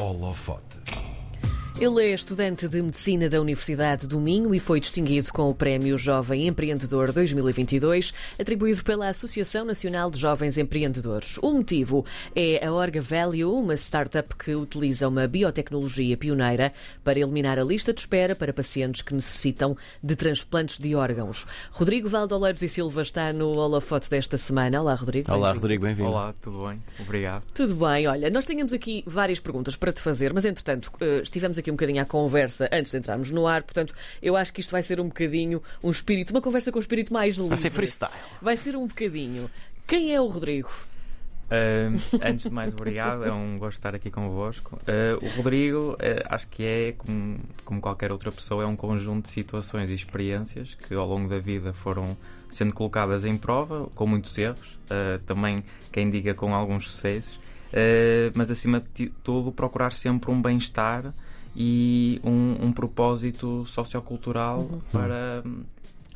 Holofote. 0.00 0.76
Ele 1.80 2.10
é 2.10 2.12
estudante 2.12 2.68
de 2.68 2.82
Medicina 2.82 3.26
da 3.26 3.40
Universidade 3.40 4.06
do 4.06 4.20
Minho 4.20 4.54
e 4.54 4.60
foi 4.60 4.80
distinguido 4.80 5.32
com 5.32 5.48
o 5.48 5.54
Prémio 5.54 5.96
Jovem 5.96 6.46
Empreendedor 6.46 7.10
2022, 7.10 8.12
atribuído 8.38 8.84
pela 8.84 9.08
Associação 9.08 9.64
Nacional 9.64 10.10
de 10.10 10.20
Jovens 10.20 10.58
Empreendedores. 10.58 11.38
O 11.38 11.54
motivo 11.54 12.04
é 12.36 12.62
a 12.62 12.70
Orga 12.70 13.00
Value, 13.00 13.58
uma 13.58 13.72
startup 13.76 14.36
que 14.36 14.54
utiliza 14.54 15.08
uma 15.08 15.26
biotecnologia 15.26 16.18
pioneira 16.18 16.70
para 17.02 17.18
eliminar 17.18 17.58
a 17.58 17.64
lista 17.64 17.94
de 17.94 18.00
espera 18.00 18.36
para 18.36 18.52
pacientes 18.52 19.00
que 19.00 19.14
necessitam 19.14 19.74
de 20.02 20.14
transplantes 20.14 20.78
de 20.78 20.94
órgãos. 20.94 21.46
Rodrigo 21.70 22.10
Valdoleiros 22.10 22.60
e 22.60 22.68
Silva 22.68 23.00
está 23.00 23.32
no 23.32 23.52
holofote 23.52 24.10
desta 24.10 24.36
semana. 24.36 24.82
Olá, 24.82 24.94
Rodrigo. 24.96 25.32
Olá. 25.32 25.54
Rodrigo, 25.54 25.84
bem-vindo. 25.84 26.10
Olá, 26.10 26.34
tudo 26.42 26.66
bem? 26.66 26.78
Obrigado. 26.98 27.42
Tudo 27.54 27.74
bem, 27.74 28.06
olha, 28.06 28.28
nós 28.28 28.44
tínhamos 28.44 28.74
aqui 28.74 29.02
várias 29.06 29.40
perguntas 29.40 29.76
para 29.76 29.90
te 29.90 30.02
fazer, 30.02 30.34
mas 30.34 30.44
entretanto 30.44 30.92
eh, 31.00 31.20
estivemos 31.22 31.58
aqui 31.58 31.69
um 31.70 31.74
bocadinho 31.74 32.02
à 32.02 32.04
conversa 32.04 32.68
antes 32.72 32.90
de 32.92 32.98
entrarmos 32.98 33.30
no 33.30 33.46
ar, 33.46 33.62
portanto 33.62 33.94
eu 34.22 34.36
acho 34.36 34.52
que 34.52 34.60
isto 34.60 34.70
vai 34.70 34.82
ser 34.82 35.00
um 35.00 35.08
bocadinho 35.08 35.62
um 35.82 35.90
espírito, 35.90 36.30
uma 36.30 36.40
conversa 36.40 36.70
com 36.70 36.78
um 36.78 36.80
espírito 36.80 37.12
mais 37.12 37.36
livre. 37.36 37.50
Vai 37.50 37.58
ser 37.58 37.70
freestyle. 37.70 38.12
Vai 38.40 38.56
ser 38.56 38.76
um 38.76 38.86
bocadinho. 38.86 39.50
Quem 39.86 40.14
é 40.14 40.20
o 40.20 40.26
Rodrigo? 40.26 40.70
Ahm, 41.50 41.96
antes 42.22 42.44
de 42.44 42.50
mais, 42.50 42.72
obrigado. 42.72 43.24
É 43.24 43.32
um 43.32 43.58
gosto 43.58 43.78
estar 43.78 43.94
aqui 43.94 44.10
convosco. 44.10 44.78
Ah, 44.86 45.18
o 45.20 45.28
Rodrigo, 45.36 45.96
ah, 45.98 46.34
acho 46.34 46.48
que 46.48 46.64
é, 46.64 46.92
como, 46.92 47.38
como 47.64 47.80
qualquer 47.80 48.12
outra 48.12 48.30
pessoa, 48.30 48.62
é 48.62 48.66
um 48.66 48.76
conjunto 48.76 49.24
de 49.24 49.30
situações 49.30 49.90
e 49.90 49.94
experiências 49.94 50.74
que 50.74 50.94
ao 50.94 51.06
longo 51.06 51.28
da 51.28 51.38
vida 51.38 51.72
foram 51.72 52.16
sendo 52.48 52.72
colocadas 52.72 53.24
em 53.24 53.36
prova, 53.36 53.88
com 53.94 54.06
muitos 54.06 54.36
erros, 54.38 54.78
ah, 54.88 55.20
também, 55.26 55.64
quem 55.90 56.08
diga, 56.08 56.34
com 56.34 56.54
alguns 56.54 56.88
sucessos, 56.88 57.40
mas 58.34 58.50
acima 58.50 58.82
de 58.94 59.08
tudo, 59.22 59.52
procurar 59.52 59.92
sempre 59.92 60.30
um 60.30 60.42
bem-estar 60.42 61.12
e 61.56 62.20
um, 62.24 62.66
um 62.66 62.72
propósito 62.72 63.64
sociocultural 63.66 64.68
para, 64.92 65.42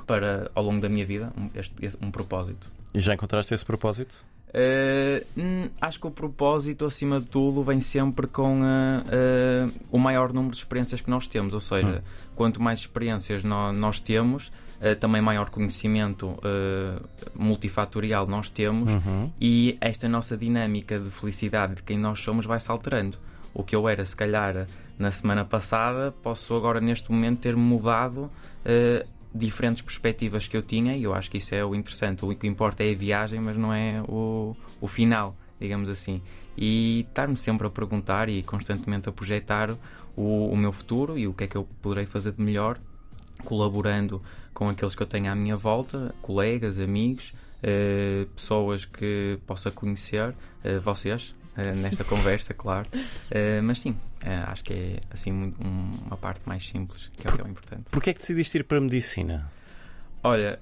para, 0.07 0.51
ao 0.55 0.65
longo 0.65 0.81
da 0.81 0.89
minha 0.89 1.05
vida, 1.07 1.33
um, 1.37 1.49
este- 1.55 1.99
um 2.01 2.11
propósito. 2.11 2.71
E 2.95 3.01
já 3.01 3.15
encontraste 3.15 3.53
esse 3.55 3.65
propósito? 3.65 4.25
Uh, 4.57 5.27
hum, 5.37 5.69
acho 5.81 5.99
que 5.99 6.07
o 6.07 6.11
propósito, 6.13 6.85
acima 6.87 7.19
de 7.21 7.27
tudo, 7.27 7.61
vem 7.65 7.81
sempre 7.81 8.29
com 8.29 8.61
uh, 8.61 8.63
uh, 8.63 9.73
o 9.91 9.99
maior 9.99 10.33
número 10.33 10.53
de 10.53 10.59
experiências 10.59 11.01
que 11.01 11.11
nós 11.11 11.27
temos. 11.27 11.55
Ou 11.55 11.61
seja, 11.61 12.05
quanto 12.37 12.63
mais 12.63 12.79
experiências 12.79 13.43
nó- 13.43 13.73
nós 13.73 13.99
temos, 13.99 14.53
uh, 14.81 14.95
também 15.01 15.21
maior 15.21 15.51
conhecimento 15.51 16.29
uh, 16.29 17.05
multifatorial 17.35 18.29
nós 18.29 18.49
temos 18.49 18.93
Uhum. 18.93 19.29
e 19.41 19.77
esta 19.81 20.09
nossa 20.09 20.37
dinâmica 20.37 21.01
de 21.01 21.11
felicidade 21.11 21.75
de 21.77 21.83
quem 21.83 21.99
nós 21.99 22.21
somos 22.21 22.47
vai 22.47 22.61
se 22.61 22.71
alterando. 22.71 23.19
O 23.55 23.63
que 23.63 23.75
eu 23.75 23.89
era, 23.89 24.05
se 24.05 24.17
calhar, 24.17 24.67
na 24.99 25.11
semana 25.11 25.45
passada, 25.45 26.13
posso 26.23 26.55
agora, 26.57 26.81
neste 26.81 27.11
momento, 27.11 27.41
ter 27.41 27.57
mudado 27.57 28.31
eh, 28.65 29.07
diferentes 29.35 29.83
perspectivas 29.83 30.47
que 30.49 30.57
eu 30.57 30.63
tinha 30.63 30.97
e 30.97 31.05
eu 31.05 31.15
acho 31.15 31.31
que 31.31 31.39
isso 31.39 31.55
é 31.55 31.65
o 31.65 31.75
interessante. 31.75 32.25
O 32.25 32.35
que 32.35 32.47
importa 32.47 32.83
é 32.83 32.93
a 32.93 32.95
viagem, 32.95 33.41
mas 33.41 33.57
não 33.57 33.73
é 33.73 34.03
o, 34.09 34.57
o 34.81 34.89
final, 34.89 35.37
digamos 35.61 35.89
assim. 35.89 36.21
E 36.57 37.07
estar-me 37.09 37.37
sempre 37.37 37.67
a 37.67 37.71
perguntar 37.71 38.29
e 38.29 38.43
constantemente 38.43 39.09
a 39.09 39.13
projetar 39.13 39.71
o, 40.17 40.49
o 40.49 40.57
meu 40.57 40.73
futuro 40.73 41.19
e 41.19 41.27
o 41.27 41.33
que 41.33 41.45
é 41.45 41.47
que 41.47 41.57
eu 41.57 41.67
poderei 41.81 42.07
fazer 42.07 42.33
de 42.33 42.43
melhor 42.43 42.79
colaborando 43.45 44.23
com 44.53 44.69
aqueles 44.69 44.95
que 44.95 45.03
eu 45.03 45.07
tenho 45.07 45.31
à 45.31 45.35
minha 45.35 45.57
volta, 45.57 46.15
colegas, 46.23 46.79
amigos, 46.79 47.35
eh, 47.63 48.27
pessoas 48.35 48.85
que 48.85 49.39
possa 49.47 49.71
conhecer, 49.71 50.35
eh, 50.63 50.79
vocês, 50.79 51.35
eh, 51.57 51.73
nesta 51.75 52.05
conversa, 52.05 52.53
claro. 52.55 52.89
Eh, 53.31 53.61
mas 53.61 53.79
sim, 53.79 53.97
eh, 54.25 54.43
acho 54.47 54.65
que 54.65 54.73
é 54.73 54.97
assim 55.11 55.33
um- 55.33 55.91
uma 56.07 56.17
parte 56.17 56.41
mais 56.47 56.67
simples, 56.69 57.11
que 57.17 57.27
é 57.27 57.31
o 57.31 57.35
que 57.35 57.41
é 57.41 57.45
o 57.45 57.49
importante. 57.49 57.85
Porquê 57.91 58.11
é 58.11 58.13
que 58.13 58.21
decidiste 58.21 58.59
ir 58.59 58.65
para 58.65 58.79
a 58.79 58.81
medicina? 58.81 59.51
Olha, 60.27 60.59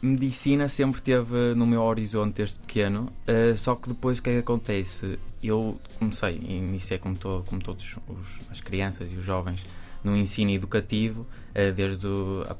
medicina 0.00 0.68
sempre 0.68 1.02
teve 1.02 1.54
no 1.54 1.66
meu 1.66 1.82
horizonte 1.82 2.36
desde 2.36 2.58
pequeno, 2.60 3.12
só 3.54 3.74
que 3.74 3.90
depois 3.90 4.18
o 4.18 4.22
que 4.22 4.30
é 4.30 4.32
que 4.32 4.38
acontece? 4.38 5.18
Eu 5.42 5.78
comecei, 5.98 6.34
iniciei 6.36 6.98
como, 6.98 7.14
to, 7.14 7.44
como 7.46 7.60
todos 7.62 7.98
os, 8.08 8.40
as 8.50 8.62
crianças 8.62 9.12
e 9.12 9.16
os 9.16 9.22
jovens 9.22 9.66
no 10.02 10.16
ensino 10.16 10.50
educativo, 10.50 11.26
desde 11.74 12.06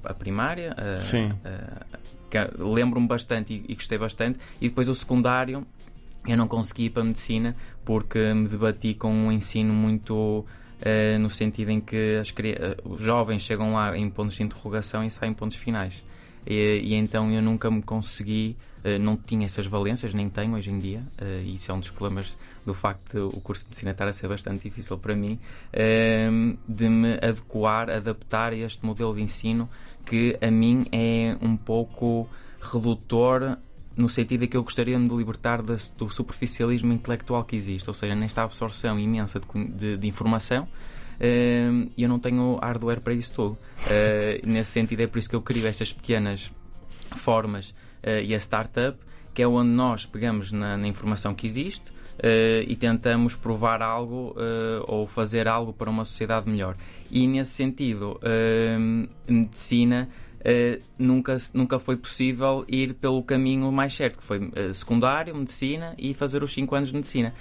a, 0.05 0.13
primária. 0.13 0.77
Sim. 1.01 1.33
Lembro-me 2.59 3.07
bastante 3.07 3.65
e 3.67 3.75
gostei 3.75 3.97
bastante, 3.97 4.39
e 4.61 4.69
depois 4.69 4.91
o 4.91 4.95
secundário 4.95 5.67
eu 6.27 6.37
não 6.37 6.49
consegui 6.49 6.85
ir 6.85 6.91
para 6.91 7.03
a 7.03 7.05
medicina 7.05 7.57
porque 7.85 8.19
me 8.35 8.49
debati 8.49 8.95
com 8.95 9.13
um 9.13 9.33
ensino 9.33 9.73
muito. 9.73 10.45
eh, 10.81 11.17
no 11.19 11.31
sentido 11.31 11.71
em 11.71 11.81
que 11.81 12.17
as 12.17 12.33
eh, 12.39 12.77
os 12.85 13.01
jovens 13.01 13.43
chegam 13.43 13.73
lá 13.73 13.97
em 13.97 14.11
pontos 14.11 14.35
de 14.37 14.43
interrogação 14.43 15.03
e 15.05 15.11
saem 15.11 15.33
em 15.33 15.35
pontos 15.35 15.57
finais. 15.57 16.05
E, 16.47 16.81
e 16.85 16.95
então 16.95 17.31
eu 17.33 17.43
nunca 17.43 17.71
me 17.71 17.83
consegui, 17.83 18.57
eh, 18.85 18.99
não 18.99 19.17
tinha 19.17 19.47
essas 19.47 19.67
valências, 19.67 20.13
nem 20.13 20.29
tenho 20.29 20.55
hoje 20.55 20.71
em 20.71 20.79
dia, 20.79 21.03
e 21.45 21.55
isso 21.55 21.73
é 21.73 21.75
um 21.75 21.81
dos 21.81 21.91
problemas 21.91 22.37
do 22.67 22.75
facto 22.75 23.13
de 23.13 23.19
o 23.19 23.41
curso 23.41 23.63
de 23.63 23.69
medicina 23.69 23.93
estar 23.93 24.09
a 24.09 24.13
ser 24.13 24.29
bastante 24.29 24.69
difícil 24.69 24.99
para 24.99 25.15
mim, 25.15 25.39
eh, 25.73 26.29
de 26.69 26.89
me 26.89 27.15
adequar, 27.15 27.89
adaptar 27.89 28.53
a 28.53 28.57
este 28.57 28.85
modelo 28.85 29.15
de 29.15 29.23
ensino 29.23 29.69
que 30.05 30.37
a 30.41 30.51
mim 30.51 30.87
é 30.91 31.37
um 31.41 31.57
pouco 31.57 32.29
redutor 32.61 33.57
no 33.97 34.09
sentido 34.09 34.45
em 34.45 34.49
que 34.49 34.57
eu 34.57 34.63
gostaria 34.63 34.97
de 34.97 35.03
me 35.03 35.17
libertar 35.17 35.63
do 35.63 36.09
superficialismo 36.11 36.93
intelectual 36.93 37.45
que 37.45 37.57
existe, 37.57 37.89
ou 37.89 37.95
seja, 37.95 38.15
nesta 38.15 38.43
absorção 38.43 38.99
imensa 38.99 39.41
de, 39.41 39.65
de- 39.69 39.97
de 39.97 40.07
informação. 40.07 40.69
E 41.19 42.03
eu 42.03 42.09
não 42.09 42.19
tenho 42.19 42.57
hardware 42.57 43.01
para 43.01 43.15
isso 43.15 43.33
tudo. 43.33 43.59
Eh, 43.89 44.41
nesse 44.45 44.73
sentido, 44.73 45.01
é 45.01 45.07
por 45.07 45.19
isso 45.19 45.31
que 45.31 45.35
eu 45.37 45.41
crio 45.41 45.67
estas 45.67 45.93
pequenas 45.93 46.53
formas 47.15 47.75
eh, 48.03 48.23
e 48.25 48.35
a 48.35 48.39
startup, 48.39 48.99
que 49.33 49.41
é 49.43 49.49
onde 49.49 49.71
nós 49.71 50.05
pegamos 50.05 50.53
na, 50.53 50.77
na 50.77 50.87
informação 50.87 51.35
que 51.35 51.47
existe 51.47 51.91
eh, 52.19 52.65
e 52.69 52.77
tentamos 52.77 53.35
provar 53.35 53.81
algo 53.81 54.35
ou 54.87 55.07
fazer 55.07 55.49
algo 55.49 55.73
para 55.73 55.89
uma 55.89 56.05
sociedade 56.05 56.49
melhor. 56.51 56.77
E 57.11 57.27
nesse 57.27 57.53
sentido, 57.53 58.21
eh, 58.23 58.77
medicina. 59.27 60.09
Eh, 60.49 60.79
nunca, 60.97 61.37
nunca 61.53 61.77
foi 61.81 61.97
possível 61.97 62.65
ir 62.69 62.95
pelo 62.95 63.21
caminho 63.21 63.73
mais 63.73 63.93
certo, 63.93 64.19
que 64.19 64.25
foi 64.25 64.49
eh, 64.55 64.73
secundário, 64.73 65.35
medicina 65.35 65.93
e 65.99 66.15
fazer 66.15 66.41
os 66.41 66.55
5 66.55 66.73
anos 66.73 66.89
de 66.91 66.95
medicina. 66.95 67.35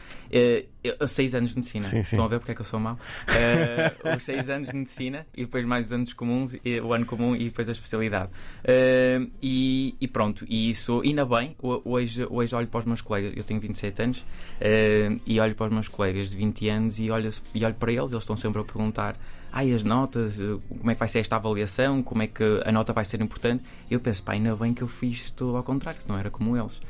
Eh, 1.00 1.08
6 1.08 1.36
anos 1.36 1.52
de 1.52 1.58
medicina. 1.58 1.84
Sim, 1.86 2.04
sim. 2.04 2.16
Estão 2.16 2.26
a 2.26 2.28
ver 2.28 2.40
porque 2.40 2.52
é 2.52 2.56
que 2.56 2.62
eu 2.62 2.66
sou 2.66 2.80
mau? 2.80 2.98
Eh, 3.28 3.94
os 4.16 4.24
6 4.24 4.50
anos 4.50 4.70
de 4.70 4.76
medicina 4.76 5.26
e 5.36 5.46
depois 5.46 5.66
mais 5.66 5.88
os 5.88 5.94
anos 5.94 6.14
comuns, 6.14 6.56
e, 6.64 6.80
o 6.80 6.94
ano 6.94 7.06
comum 7.06 7.36
e 7.36 7.46
depois 7.46 7.68
a 7.70 7.72
especialidade. 7.72 8.30
Eh, 8.64 9.26
e, 9.42 9.96
e 10.00 10.08
pronto, 10.08 10.46
e 10.48 10.70
isso, 10.70 11.02
ainda 11.04 11.26
bem, 11.26 11.56
ho- 11.62 11.82
hoje, 11.86 12.26
hoje 12.30 12.56
olho 12.56 12.68
para 12.68 12.80
os 12.80 12.86
meus 12.86 13.02
colegas, 13.02 13.34
eu 13.36 13.44
tenho 13.44 13.60
27 13.60 14.02
anos, 14.02 14.26
eh, 14.62 15.16
e 15.26 15.40
olho 15.40 15.56
para 15.56 15.68
os 15.68 15.74
meus 15.74 15.88
colegas 15.88 16.30
de 16.30 16.38
20 16.38 16.70
anos 16.70 17.00
e 17.00 17.10
olho, 17.12 17.30
e 17.54 17.66
olho 17.66 17.76
para 17.76 17.92
eles, 17.92 18.12
eles 18.12 18.24
estão 18.24 18.36
sempre 18.36 18.62
a 18.62 18.64
perguntar 18.64 19.18
ai, 19.58 19.72
as 19.72 19.84
notas, 19.84 20.38
como 20.68 20.92
é 20.92 20.94
que 20.96 21.00
vai 21.00 21.08
ser 21.08 21.20
esta 21.20 21.38
avaliação, 21.38 22.04
como 22.04 22.22
é 22.22 22.28
que 22.28 22.44
a 22.66 22.74
nota 22.74 22.92
vai 22.92 23.06
ser 23.06 23.22
importante. 23.22 23.64
Eu 23.90 24.02
penso, 24.02 24.22
pá, 24.22 24.34
ainda 24.34 24.54
bem 24.54 24.74
que 24.74 24.82
eu 24.82 24.88
fiz 24.90 25.32
tudo 25.32 25.56
ao 25.56 25.64
contrário, 25.64 26.02
senão 26.02 26.20
era 26.20 26.30
como 26.30 26.58
eles. 26.58 26.82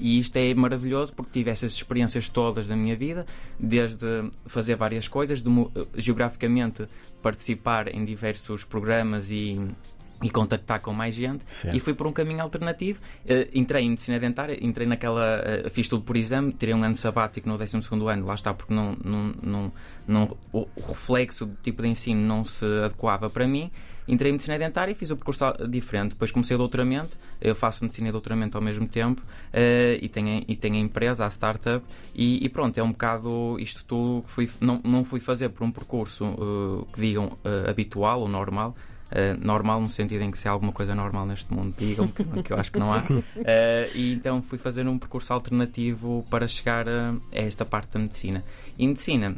E 0.00 0.18
isto 0.18 0.34
é 0.36 0.52
maravilhoso 0.54 1.12
porque 1.14 1.30
tive 1.38 1.50
essas 1.52 1.72
experiências 1.72 2.28
todas 2.28 2.66
da 2.66 2.74
minha 2.74 2.96
vida, 2.96 3.13
desde 3.58 4.30
fazer 4.46 4.76
várias 4.76 5.08
coisas, 5.08 5.42
de, 5.42 5.50
eh, 5.50 5.86
geograficamente 5.96 6.86
participar 7.22 7.88
em 7.94 8.04
diversos 8.04 8.64
programas 8.64 9.30
e, 9.30 9.60
e 10.22 10.30
contactar 10.30 10.80
com 10.80 10.92
mais 10.92 11.14
gente 11.14 11.44
Certo. 11.46 11.76
e 11.76 11.80
fui 11.80 11.94
por 11.94 12.06
um 12.06 12.12
caminho 12.12 12.40
alternativo. 12.42 13.00
Eh, 13.26 13.48
entrei 13.54 13.84
em 13.84 13.90
medicina 13.90 14.18
dentária, 14.18 14.58
entrei 14.60 14.86
naquela. 14.86 15.42
eh, 15.44 15.68
fiz 15.70 15.88
tudo 15.88 16.02
por 16.02 16.16
exame, 16.16 16.52
tirei 16.52 16.74
um 16.74 16.82
ano 16.82 16.94
sabático 16.94 17.48
no 17.48 17.56
12 17.58 17.78
ano, 18.10 18.26
lá 18.26 18.34
está, 18.34 18.52
porque 18.54 18.72
não, 18.72 18.96
não, 19.04 19.34
não, 19.42 19.72
não, 20.06 20.36
o 20.52 20.66
reflexo 20.88 21.46
do 21.46 21.56
tipo 21.62 21.82
de 21.82 21.88
ensino 21.88 22.20
não 22.20 22.44
se 22.44 22.64
adequava 22.84 23.28
para 23.30 23.46
mim. 23.46 23.70
Entrei 24.06 24.30
em 24.30 24.32
medicina 24.34 24.58
dentária 24.58 24.92
e 24.92 24.94
fiz 24.94 25.10
o 25.10 25.16
percurso 25.16 25.44
diferente. 25.68 26.10
Depois 26.10 26.30
comecei 26.30 26.54
o 26.54 26.58
doutoramento, 26.58 27.16
eu 27.40 27.54
faço 27.54 27.82
medicina 27.84 28.08
e 28.08 28.12
doutoramento 28.12 28.58
ao 28.58 28.62
mesmo 28.62 28.86
tempo 28.86 29.22
eh, 29.52 29.98
e, 30.02 30.08
tenho, 30.08 30.40
a- 30.40 30.44
e 30.46 30.54
tenho 30.56 30.74
a 30.74 30.78
empresa, 30.78 31.24
a 31.24 31.30
startup, 31.30 31.84
e, 32.14 32.44
e 32.44 32.48
pronto, 32.48 32.76
é 32.78 32.82
um 32.82 32.92
bocado 32.92 33.56
isto 33.58 33.84
tudo 33.84 34.22
que 34.24 34.30
fui, 34.30 34.50
não, 34.60 34.80
não 34.84 35.04
fui 35.04 35.20
fazer 35.20 35.48
por 35.48 35.64
um 35.64 35.70
percurso 35.72 36.24
eh, 36.26 36.92
que 36.94 37.00
digam 37.00 37.32
eh, 37.44 37.70
habitual 37.70 38.20
ou 38.20 38.28
normal. 38.28 38.74
eh, 39.10 39.36
normal 39.40 39.80
no 39.80 39.88
sentido 39.88 40.22
em 40.22 40.30
que 40.30 40.36
se 40.38 40.48
há 40.48 40.50
alguma 40.50 40.72
coisa 40.72 40.94
normal 40.94 41.24
neste 41.24 41.52
mundo, 41.54 41.74
digam 41.78 42.08
que, 42.08 42.24
que 42.42 42.52
eu 42.52 42.58
acho 42.58 42.72
que 42.72 42.78
não 42.78 42.92
há. 42.92 43.02
Eh, 43.46 43.90
e 43.94 44.12
então 44.12 44.42
fui 44.42 44.58
fazer 44.58 44.86
um 44.88 44.98
percurso 44.98 45.32
alternativo 45.32 46.24
para 46.28 46.46
chegar 46.46 46.88
a, 46.88 47.10
a 47.32 47.38
esta 47.38 47.64
parte 47.64 47.92
da 47.92 48.00
medicina. 48.00 48.44
E 48.78 48.86
medicina, 48.86 49.36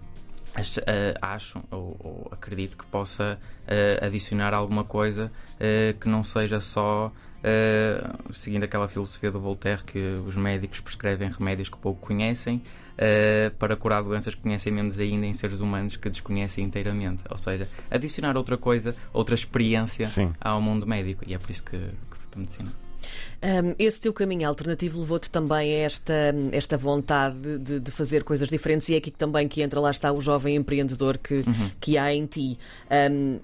acho 1.21 1.63
ou, 1.71 1.97
ou 1.99 2.29
acredito 2.31 2.77
que 2.77 2.85
possa 2.87 3.39
eh, 3.67 3.99
adicionar 4.03 4.55
alguma 4.55 4.85
coisa 4.85 5.31
eh, 5.61 5.95
que 6.01 6.09
não 6.09 6.23
seja 6.25 6.61
só 6.61 7.13
uh, 7.47 8.33
seguindo 8.33 8.65
aquela 8.65 8.89
filosofia 8.89 9.31
do 9.31 9.41
Voltaire 9.41 9.83
que 9.85 9.99
os 10.27 10.37
médicos 10.37 10.81
prescrevem 10.81 11.31
remédios 11.31 11.69
que 11.69 11.77
pouco 11.77 12.07
conhecem 12.07 12.57
uh, 12.97 13.55
para 13.57 13.77
curar 13.77 14.03
doenças 14.03 14.35
que 14.35 14.43
conhecem 14.43 14.73
menos 14.73 14.99
ainda 14.99 15.27
em 15.27 15.33
seres 15.33 15.61
humanos 15.61 15.97
que 15.97 16.09
desconhecem 16.09 16.65
inteiramente. 16.65 17.25
Ou 17.31 17.39
seja, 17.39 17.69
adicionar 17.91 18.37
outra 18.37 18.57
coisa, 18.57 18.95
outra 19.13 19.35
experiência 19.35 20.07
Sim. 20.07 20.33
ao 20.41 20.61
mundo 20.61 20.87
médico. 20.87 21.25
E 21.27 21.35
é 21.35 21.39
por 21.39 21.51
isso 21.51 21.63
que, 21.63 21.79
que 21.79 22.17
fui 22.17 22.27
para 22.31 22.39
a 22.39 22.41
medicina. 22.41 22.86
Um, 23.43 23.75
esse 23.79 24.01
teu 24.01 24.13
caminho 24.13 24.49
alternativo 24.49 24.99
levou-te 24.99 25.31
também 25.31 25.75
a 25.75 25.79
esta, 25.79 26.35
esta 26.53 26.77
vontade 26.77 27.59
de, 27.59 27.81
de, 27.81 27.91
fazer 27.91 28.25
coisas 28.25 28.49
diferentes 28.49 28.89
e 28.89 28.95
é 28.95 28.97
aqui 28.97 29.11
também 29.11 29.47
que 29.47 29.63
entra, 29.63 29.79
lá 29.79 29.91
está, 29.91 30.11
o 30.13 30.21
jovem 30.21 30.57
empreendedor 30.57 31.19
que, 31.19 31.35
uhum. 31.35 31.71
que 31.81 31.99
há 31.99 32.13
em 32.13 32.25
ti. 32.27 32.59
Um, 33.11 33.39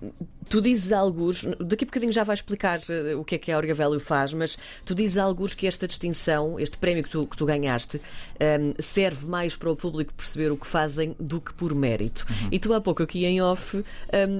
tu 0.48 0.60
dizes 0.60 0.92
alguns, 0.92 1.44
daqui 1.60 1.84
a 1.84 1.86
bocadinho 1.86 2.12
já 2.12 2.24
vais 2.24 2.38
explicar 2.38 2.80
uh, 2.80 3.20
o 3.20 3.24
que 3.24 3.34
é 3.34 3.38
que 3.38 3.52
a 3.52 3.56
Orga 3.56 3.74
Value 3.74 4.00
faz, 4.00 4.32
mas 4.32 4.58
tu 4.84 4.94
dizes 4.94 5.18
alguns 5.18 5.54
que 5.54 5.66
esta 5.66 5.86
distinção, 5.86 6.58
este 6.58 6.78
prémio 6.78 7.02
que 7.02 7.10
tu, 7.10 7.26
que 7.26 7.36
tu 7.36 7.44
ganhaste, 7.44 7.98
um, 7.98 8.74
serve 8.78 9.26
mais 9.26 9.54
para 9.54 9.70
o 9.70 9.76
público 9.76 10.12
perceber 10.14 10.50
o 10.50 10.56
que 10.56 10.66
fazem 10.66 11.14
do 11.20 11.40
que 11.40 11.52
por 11.52 11.74
mérito. 11.74 12.26
Uhum. 12.28 12.48
E 12.50 12.58
tu 12.58 12.72
há 12.72 12.80
pouco 12.80 13.02
aqui 13.02 13.24
em 13.24 13.42
off 13.42 13.84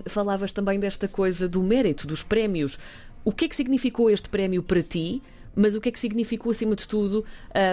falavas 0.07 0.53
também 0.53 0.79
desta 0.79 1.09
coisa 1.09 1.49
do 1.49 1.63
mérito, 1.63 2.07
dos 2.07 2.23
prémios. 2.23 2.79
O 3.25 3.33
que 3.33 3.45
é 3.45 3.49
que 3.49 3.57
significou 3.57 4.11
este 4.11 4.29
prémio 4.29 4.63
para 4.63 4.83
ti? 4.83 5.23
Mas 5.55 5.75
o 5.75 5.81
que 5.81 5.89
é 5.89 5.93
que 5.93 5.99
significou, 5.99 6.51
acima 6.51 6.75
de 6.75 6.87
tudo, 6.89 7.25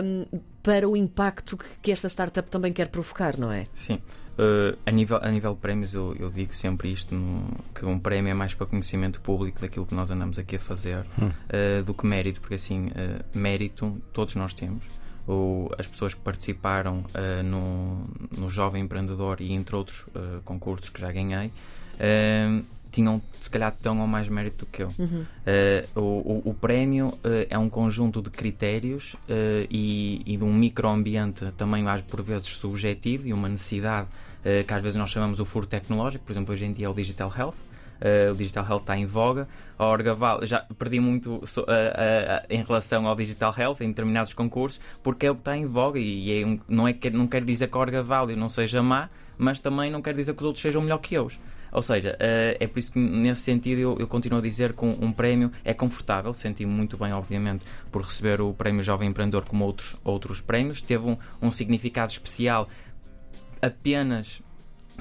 um, 0.04 0.40
para 0.62 0.88
o 0.88 0.96
impacto 0.96 1.58
que 1.81 1.92
esta 1.92 2.08
startup 2.10 2.50
também 2.50 2.74
quer 2.74 2.90
provocar, 2.90 3.38
não 3.38 3.52
é? 3.52 3.66
Sim. 3.74 4.00
Uh, 4.40 4.78
a, 4.86 4.92
nível, 4.92 5.20
a 5.22 5.30
nível 5.30 5.54
de 5.54 5.60
prémios, 5.60 5.94
eu, 5.94 6.16
eu 6.18 6.30
digo 6.30 6.54
sempre 6.54 6.90
isto: 6.90 7.14
no, 7.14 7.46
que 7.76 7.86
um 7.86 8.00
prémio 8.00 8.31
é 8.31 8.34
mais 8.34 8.54
para 8.54 8.66
conhecimento 8.66 9.20
público 9.20 9.60
daquilo 9.60 9.86
que 9.86 9.94
nós 9.94 10.10
andamos 10.12 10.40
aqui 10.40 10.56
a 10.56 10.60
fazer 10.60 11.06
hum. 11.22 11.28
uh, 11.28 11.84
do 11.84 11.94
que 11.94 12.06
mérito, 12.06 12.40
porque 12.40 12.56
assim, 12.56 12.88
uh, 12.88 13.38
mérito 13.38 14.02
todos 14.14 14.36
nós 14.36 14.54
temos. 14.54 14.84
Ou 15.28 15.70
as 15.78 15.86
pessoas 15.86 16.16
que 16.16 16.22
participaram 16.22 17.06
no, 17.46 18.02
no 18.36 18.50
Jovem 18.50 18.81
Empreendedor 18.81 19.40
e 19.42 19.52
entre 19.54 19.76
outros 19.76 20.08
concursos 20.44 20.90
que 20.90 21.00
já 21.00 21.12
ganhei 21.12 21.52
tinham 22.92 23.22
se 23.40 23.50
calhar 23.50 23.74
tão 23.81 24.00
ou 24.00 24.07
mais 24.07 24.28
mérito 24.30 24.66
do 24.66 24.72
que 24.72 24.84
eu. 24.84 24.90
Uhum. 24.98 25.25
Uh, 25.96 26.00
o, 26.00 26.01
o, 26.01 26.42
o, 26.50 26.54
prémio 26.54 27.07
uh, 27.07 27.48
é 27.50 27.57
um 27.57 27.69
conjunto 27.69 28.22
de 28.22 28.30
critérios 28.30 29.13
uh, 29.13 29.68
e, 29.69 30.22
e, 30.25 30.38
de 30.38 30.44
um 30.44 30.54
microambiente 30.54 31.46
também 31.57 31.88
às 31.88 32.01
por 32.01 32.22
vezes 32.22 32.48
subjetivo 32.48 33.28
e 33.28 33.34
uma 33.34 33.50
necessidade 33.50 34.07
que 34.66 34.74
às 34.74 34.81
vezes 34.81 34.98
nós 34.98 35.10
chamamos 35.10 35.42
o 35.42 35.46
furo 35.46 35.68
tecnológico, 35.68 36.24
por 36.24 36.31
exemplo 36.31 36.54
hoje 36.54 36.63
em 36.63 36.72
dia 36.72 36.86
é 36.86 36.90
o 36.90 36.94
Digital 36.94 37.30
Health. 37.38 37.56
o 38.31 38.34
Digital 38.34 38.66
Health 38.66 38.80
está 38.80 38.98
em 38.98 39.06
voga. 39.06 39.50
A 39.78 39.86
Orgaval, 39.86 40.45
já 40.45 40.66
perdi 40.78 40.98
muito 41.02 41.45
so, 41.45 41.66
em 42.50 42.63
relação 42.63 43.06
ao 43.06 43.18
Digital 43.18 43.54
Health 43.56 43.81
em 43.81 43.90
determinados 43.90 44.34
concursos, 44.34 44.80
porque 45.04 45.25
é 45.25 45.31
o 45.31 45.36
que 45.36 45.42
está 45.42 45.57
em 45.57 45.66
voga 45.66 46.00
e 46.00 46.42
é 46.42 46.45
um, 46.45 46.57
não, 46.69 46.88
é 46.88 46.94
que, 46.94 47.10
não 47.10 47.28
quer 47.28 47.44
dizer 47.44 47.68
que 47.68 47.78
a 47.78 47.81
Orgaval 47.81 48.28
não 48.28 48.48
seja 48.48 48.81
má, 48.81 49.10
mas 49.39 49.59
também 49.59 49.89
não 49.89 50.01
quer 50.01 50.13
dizer 50.13 50.33
que 50.33 50.39
os 50.41 50.45
outros 50.45 50.62
sejam 50.62 50.81
melhor 50.81 51.00
que 51.00 51.15
eu. 51.15 51.31
Ou 51.71 51.81
seja, 51.81 52.15
uh, 52.15 52.57
é 52.59 52.68
por 52.68 52.80
isso 52.80 52.91
que 52.91 53.00
nesse 53.00 53.41
sentido 53.41 53.80
eu, 53.80 53.97
eu, 54.00 54.07
continuo 54.07 54.39
a 54.39 54.41
dizer 54.41 54.74
que 54.74 54.83
um, 54.83 54.97
um 55.01 55.12
prémio 55.12 55.51
é 55.63 55.74
confortável, 55.74 56.33
senti-me 56.33 56.71
muito 56.71 56.97
bem, 56.97 57.13
obviamente, 57.13 57.63
por 57.91 58.01
receber 58.01 58.41
o 58.41 58.53
Prémio 58.53 58.83
Jovem 58.83 59.09
Empreendedor 59.09 59.45
como 59.45 59.65
outros, 59.65 59.95
outros 60.03 60.41
prémios. 60.41 60.81
Teve 60.81 61.06
um, 61.07 61.18
um 61.41 61.51
significado 61.51 62.12
especial 62.12 62.68
apenas 63.62 64.41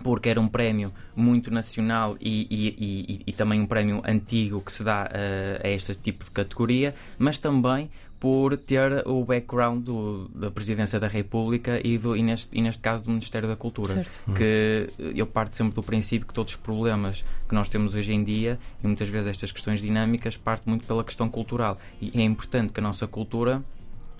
porque 0.02 0.28
era 0.28 0.40
um 0.40 0.46
prémio 0.46 0.92
muito 1.16 1.50
nacional 1.50 2.16
e, 2.20 2.46
e, 2.48 2.68
e, 2.78 3.22
e, 3.26 3.32
também 3.32 3.60
um 3.60 3.66
prémio 3.66 4.00
antigo 4.06 4.60
que 4.60 4.72
se 4.72 4.84
dá 4.84 5.06
uh, 5.06 5.66
a 5.66 5.68
este 5.68 5.94
tipo 5.94 6.24
de 6.24 6.30
categoria, 6.30 6.94
mas 7.18 7.38
também 7.38 7.90
por 8.20 8.56
ter 8.56 9.06
o 9.06 9.24
background 9.24 9.84
do, 9.84 10.28
da 10.34 10.50
Presidência 10.50 10.98
da 10.98 11.06
República 11.06 11.80
e, 11.84 11.96
do, 11.96 12.16
e, 12.16 12.22
neste, 12.22 12.56
e 12.56 12.60
neste 12.60 12.80
caso 12.80 13.04
do 13.04 13.10
Ministério 13.10 13.48
da 13.48 13.56
Cultura. 13.56 13.94
Certo. 13.94 14.32
Que 14.34 14.88
eu 15.14 15.26
parto 15.26 15.54
sempre 15.54 15.74
do 15.74 15.82
princípio 15.82 16.26
que 16.26 16.34
todos 16.34 16.54
os 16.54 16.58
problemas 16.60 17.24
que 17.48 17.54
nós 17.54 17.68
temos 17.68 17.94
hoje 17.94 18.12
em 18.12 18.24
dia, 18.24 18.58
e 18.82 18.86
muitas 18.86 19.08
vezes 19.08 19.28
estas 19.28 19.52
questões 19.52 19.80
dinâmicas, 19.80 20.36
parte 20.36 20.68
muito 20.68 20.86
pela 20.86 21.04
questão 21.04 21.28
cultural. 21.28 21.78
E 22.00 22.20
é 22.20 22.24
importante 22.24 22.72
que 22.72 22.80
a 22.80 22.82
nossa 22.82 23.06
cultura 23.06 23.62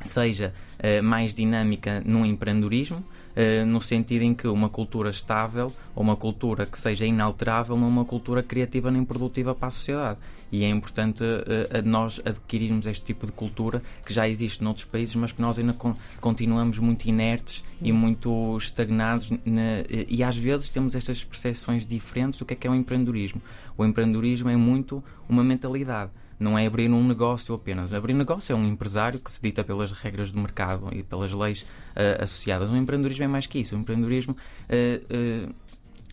seja 0.02 0.52
uh, 0.78 1.02
mais 1.02 1.34
dinâmica 1.34 2.02
no 2.04 2.24
empreendedorismo, 2.24 2.98
uh, 2.98 3.66
no 3.66 3.80
sentido 3.80 4.22
em 4.22 4.34
que 4.34 4.46
uma 4.46 4.68
cultura 4.68 5.10
estável 5.10 5.72
ou 5.94 6.02
uma 6.02 6.16
cultura 6.16 6.66
que 6.66 6.78
seja 6.78 7.06
inalterável 7.06 7.76
não 7.76 7.86
é 7.86 7.90
uma 7.90 8.04
cultura 8.04 8.42
criativa 8.42 8.90
nem 8.90 9.04
produtiva 9.04 9.54
para 9.54 9.68
a 9.68 9.70
sociedade. 9.70 10.18
E 10.50 10.64
é 10.64 10.68
importante 10.68 11.22
uh, 11.22 11.82
nós 11.84 12.22
adquirirmos 12.24 12.86
este 12.86 13.04
tipo 13.04 13.26
de 13.26 13.32
cultura 13.32 13.82
que 14.04 14.14
já 14.14 14.26
existe 14.26 14.64
noutros 14.64 14.86
países, 14.86 15.14
mas 15.14 15.30
que 15.30 15.42
nós 15.42 15.58
ainda 15.58 15.74
con 15.74 15.94
continuamos 16.20 16.78
muito 16.78 17.06
inertes 17.06 17.62
e 17.82 17.92
muito 17.92 18.56
estagnados. 18.56 19.30
Na, 19.44 19.84
e 20.08 20.22
às 20.22 20.36
vezes 20.36 20.70
temos 20.70 20.94
estas 20.94 21.22
percepções 21.22 21.86
diferentes 21.86 22.38
do 22.38 22.46
que 22.46 22.54
é 22.54 22.56
que 22.56 22.66
é 22.66 22.70
o 22.70 22.74
empreendedorismo. 22.74 23.42
O 23.76 23.84
empreendedorismo 23.84 24.48
é 24.48 24.56
muito 24.56 25.04
uma 25.28 25.44
mentalidade 25.44 26.10
não 26.38 26.58
é 26.58 26.66
abrir 26.66 26.88
um 26.90 27.06
negócio 27.06 27.54
apenas. 27.54 27.92
Abrir 27.92 28.14
negócio 28.14 28.52
é 28.52 28.56
um 28.56 28.64
empresário 28.64 29.18
que 29.18 29.30
se 29.30 29.42
dita 29.42 29.64
pelas 29.64 29.92
regras 29.92 30.30
do 30.30 30.40
mercado 30.40 30.88
e 30.92 31.02
pelas 31.02 31.32
leis 31.32 31.62
uh, 31.62 32.22
associadas. 32.22 32.70
O 32.70 32.76
empreendedorismo 32.76 33.24
é 33.24 33.28
mais 33.28 33.46
que 33.46 33.58
isso. 33.58 33.76
O 33.76 33.80
empreendedorismo 33.80 34.36
uh, 34.36 35.48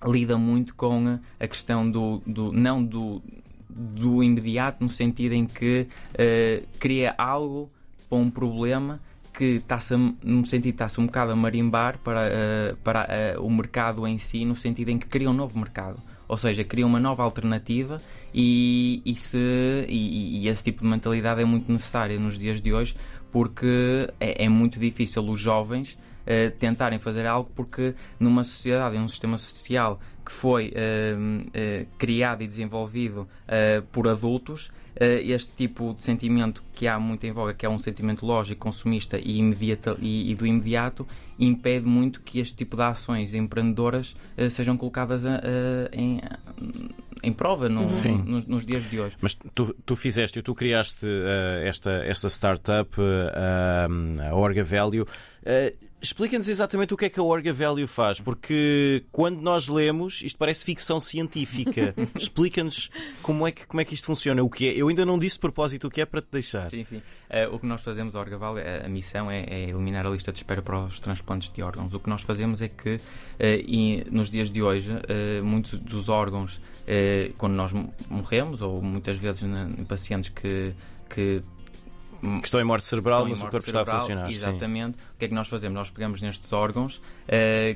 uh, 0.05 0.11
lida 0.11 0.37
muito 0.37 0.73
com 0.75 1.19
a 1.39 1.47
questão 1.47 1.89
do, 1.89 2.21
do 2.25 2.51
não 2.51 2.83
do, 2.83 3.21
do 3.69 4.23
imediato, 4.23 4.83
no 4.83 4.89
sentido 4.89 5.33
em 5.33 5.45
que 5.45 5.87
cria 6.79 7.15
algo 7.17 7.69
para 8.09 8.17
um 8.17 8.29
problema 8.29 8.99
que 9.33 9.55
está-se, 9.55 9.95
no 9.95 10.45
sentido 10.45 10.73
está-se 10.73 11.01
um 11.01 11.07
bocado 11.07 11.31
a 11.31 11.35
marimbar 11.35 11.97
para, 11.99 12.29
para 12.83 13.35
o 13.39 13.49
mercado 13.49 14.05
em 14.05 14.17
si, 14.17 14.45
no 14.45 14.55
sentido 14.55 14.89
em 14.89 14.99
que 14.99 15.07
cria 15.07 15.29
um 15.29 15.33
novo 15.33 15.57
mercado 15.57 15.99
ou 16.27 16.37
seja, 16.37 16.63
cria 16.63 16.85
uma 16.85 16.99
nova 16.99 17.23
alternativa 17.23 18.01
e, 18.33 19.01
e, 19.05 19.15
se, 19.15 19.37
e, 19.87 20.41
e 20.41 20.47
esse 20.47 20.63
tipo 20.63 20.81
de 20.81 20.87
mentalidade 20.87 21.41
é 21.41 21.45
muito 21.45 21.71
necessária 21.71 22.19
nos 22.19 22.37
dias 22.37 22.61
de 22.61 22.73
hoje 22.73 22.95
porque 23.31 24.09
é, 24.19 24.45
é 24.45 24.49
muito 24.49 24.79
difícil 24.79 25.27
os 25.29 25.39
jovens 25.39 25.93
uh, 25.93 26.51
tentarem 26.57 26.99
fazer 26.99 27.25
algo 27.25 27.49
porque 27.53 27.93
numa 28.19 28.43
sociedade, 28.43 28.95
em 28.95 29.01
um 29.01 29.07
sistema 29.07 29.37
social 29.37 29.99
que 30.25 30.31
foi 30.31 30.69
uh, 30.69 31.41
uh, 31.41 31.87
criado 31.97 32.43
e 32.43 32.47
desenvolvido 32.47 33.27
por 33.91 34.07
adultos, 34.07 34.71
este 34.97 35.53
tipo 35.53 35.93
de 35.93 36.03
sentimento 36.03 36.63
que 36.73 36.87
há 36.87 36.97
muito 36.99 37.25
em 37.25 37.31
voga, 37.31 37.53
que 37.53 37.65
é 37.65 37.69
um 37.69 37.77
sentimento 37.77 38.25
lógico, 38.25 38.61
consumista 38.61 39.17
e, 39.17 39.37
imediato, 39.37 39.97
e, 39.99 40.31
e 40.31 40.35
do 40.35 40.45
imediato, 40.47 41.05
impede 41.37 41.85
muito 41.85 42.21
que 42.21 42.39
este 42.39 42.55
tipo 42.55 42.75
de 42.75 42.83
ações 42.83 43.33
empreendedoras 43.33 44.15
uh, 44.37 44.49
sejam 44.49 44.77
colocadas 44.77 45.23
uh, 45.25 45.29
em, 45.91 46.21
em 47.21 47.33
prova 47.33 47.67
no, 47.67 47.81
no, 47.81 48.17
nos, 48.25 48.45
nos, 48.45 48.65
dias 48.65 48.89
de 48.89 48.99
hoje. 48.99 49.17
Mas 49.21 49.37
tu, 49.53 49.75
tu 49.85 49.95
fizeste, 49.95 50.41
tu 50.41 50.55
criaste 50.55 51.05
uh, 51.05 51.65
esta, 51.65 51.91
esta 52.05 52.29
startup, 52.29 52.89
a 53.01 54.35
Orga 54.35 54.63
Value. 54.63 55.05
Explica-nos 56.05 56.47
exatamente 56.47 56.93
o 56.93 56.97
que 56.97 57.05
é 57.05 57.09
que 57.09 57.19
a 57.19 57.23
Orga 57.23 57.51
Value 57.51 57.87
faz, 57.87 58.19
porque 58.19 59.03
quando 59.11 59.41
nós 59.41 59.67
lemos, 59.67 60.21
isto 60.21 60.37
parece 60.37 60.63
ficção 60.63 60.99
científica. 60.99 61.95
Explica-nos 62.15 62.91
como 63.23 63.47
é, 63.47 63.51
que, 63.51 63.65
como 63.65 63.81
é 63.81 63.85
que 63.85 63.95
isto 63.95 64.05
funciona, 64.05 64.43
o 64.43 64.49
que 64.49 64.69
é. 64.69 64.73
Eu 64.75 64.87
ainda 64.87 65.03
não 65.03 65.17
disse 65.17 65.37
de 65.37 65.41
propósito 65.41 65.87
o 65.87 65.89
que 65.89 65.99
é 66.01 66.05
para 66.05 66.21
te 66.21 66.27
deixar. 66.31 66.69
Sim, 66.69 66.83
sim. 66.83 66.97
Uh, 66.97 67.55
o 67.55 67.59
que 67.59 67.65
nós 67.65 67.81
fazemos, 67.81 68.15
a 68.15 68.19
Orga 68.19 68.37
Value, 68.37 68.59
a, 68.59 68.85
a 68.85 68.87
missão 68.89 69.31
é, 69.31 69.45
é, 69.45 69.63
eliminar 69.63 70.05
a 70.05 70.09
lista 70.11 70.31
de 70.31 70.37
espera 70.37 70.61
para 70.61 70.77
os 70.77 70.99
transplantes 70.99 71.49
de 71.51 71.63
órgãos. 71.63 71.95
O 71.95 71.99
que 71.99 72.07
nós 72.07 72.21
fazemos 72.21 72.61
é 72.61 72.67
que, 72.67 72.97
uh, 72.97 73.01
e, 73.39 74.05
nos 74.11 74.29
dias 74.29 74.51
de 74.51 74.61
hoje, 74.61 74.91
uh, 74.91 75.43
muitos 75.43 75.79
dos 75.79 76.07
órgãos, 76.07 76.61
quando 77.39 77.53
nós 77.53 77.71
morremos, 78.07 78.61
ou 78.61 78.79
muitas 78.79 79.17
vezes 79.17 79.41
em 79.41 79.83
pacientes 79.85 80.29
que 80.29 80.71
que 81.09 81.41
que 82.21 82.45
estão 82.45 82.59
em 82.59 82.63
morte 82.63 82.85
cerebral, 82.85 83.25
mas 83.27 83.39
o 83.39 83.41
corpo 83.41 83.59
cerebral, 83.59 83.83
está 83.83 83.95
a 83.95 83.99
funcionar. 83.99 84.29
Exatamente. 84.29 84.97
Sim. 84.97 85.03
O 85.15 85.17
que 85.17 85.25
é 85.25 85.27
que 85.27 85.33
nós 85.33 85.47
fazemos? 85.47 85.75
Nós 85.75 85.89
pegamos 85.89 86.21
nestes 86.21 86.51
órgãos 86.53 86.97
uh, 86.97 87.01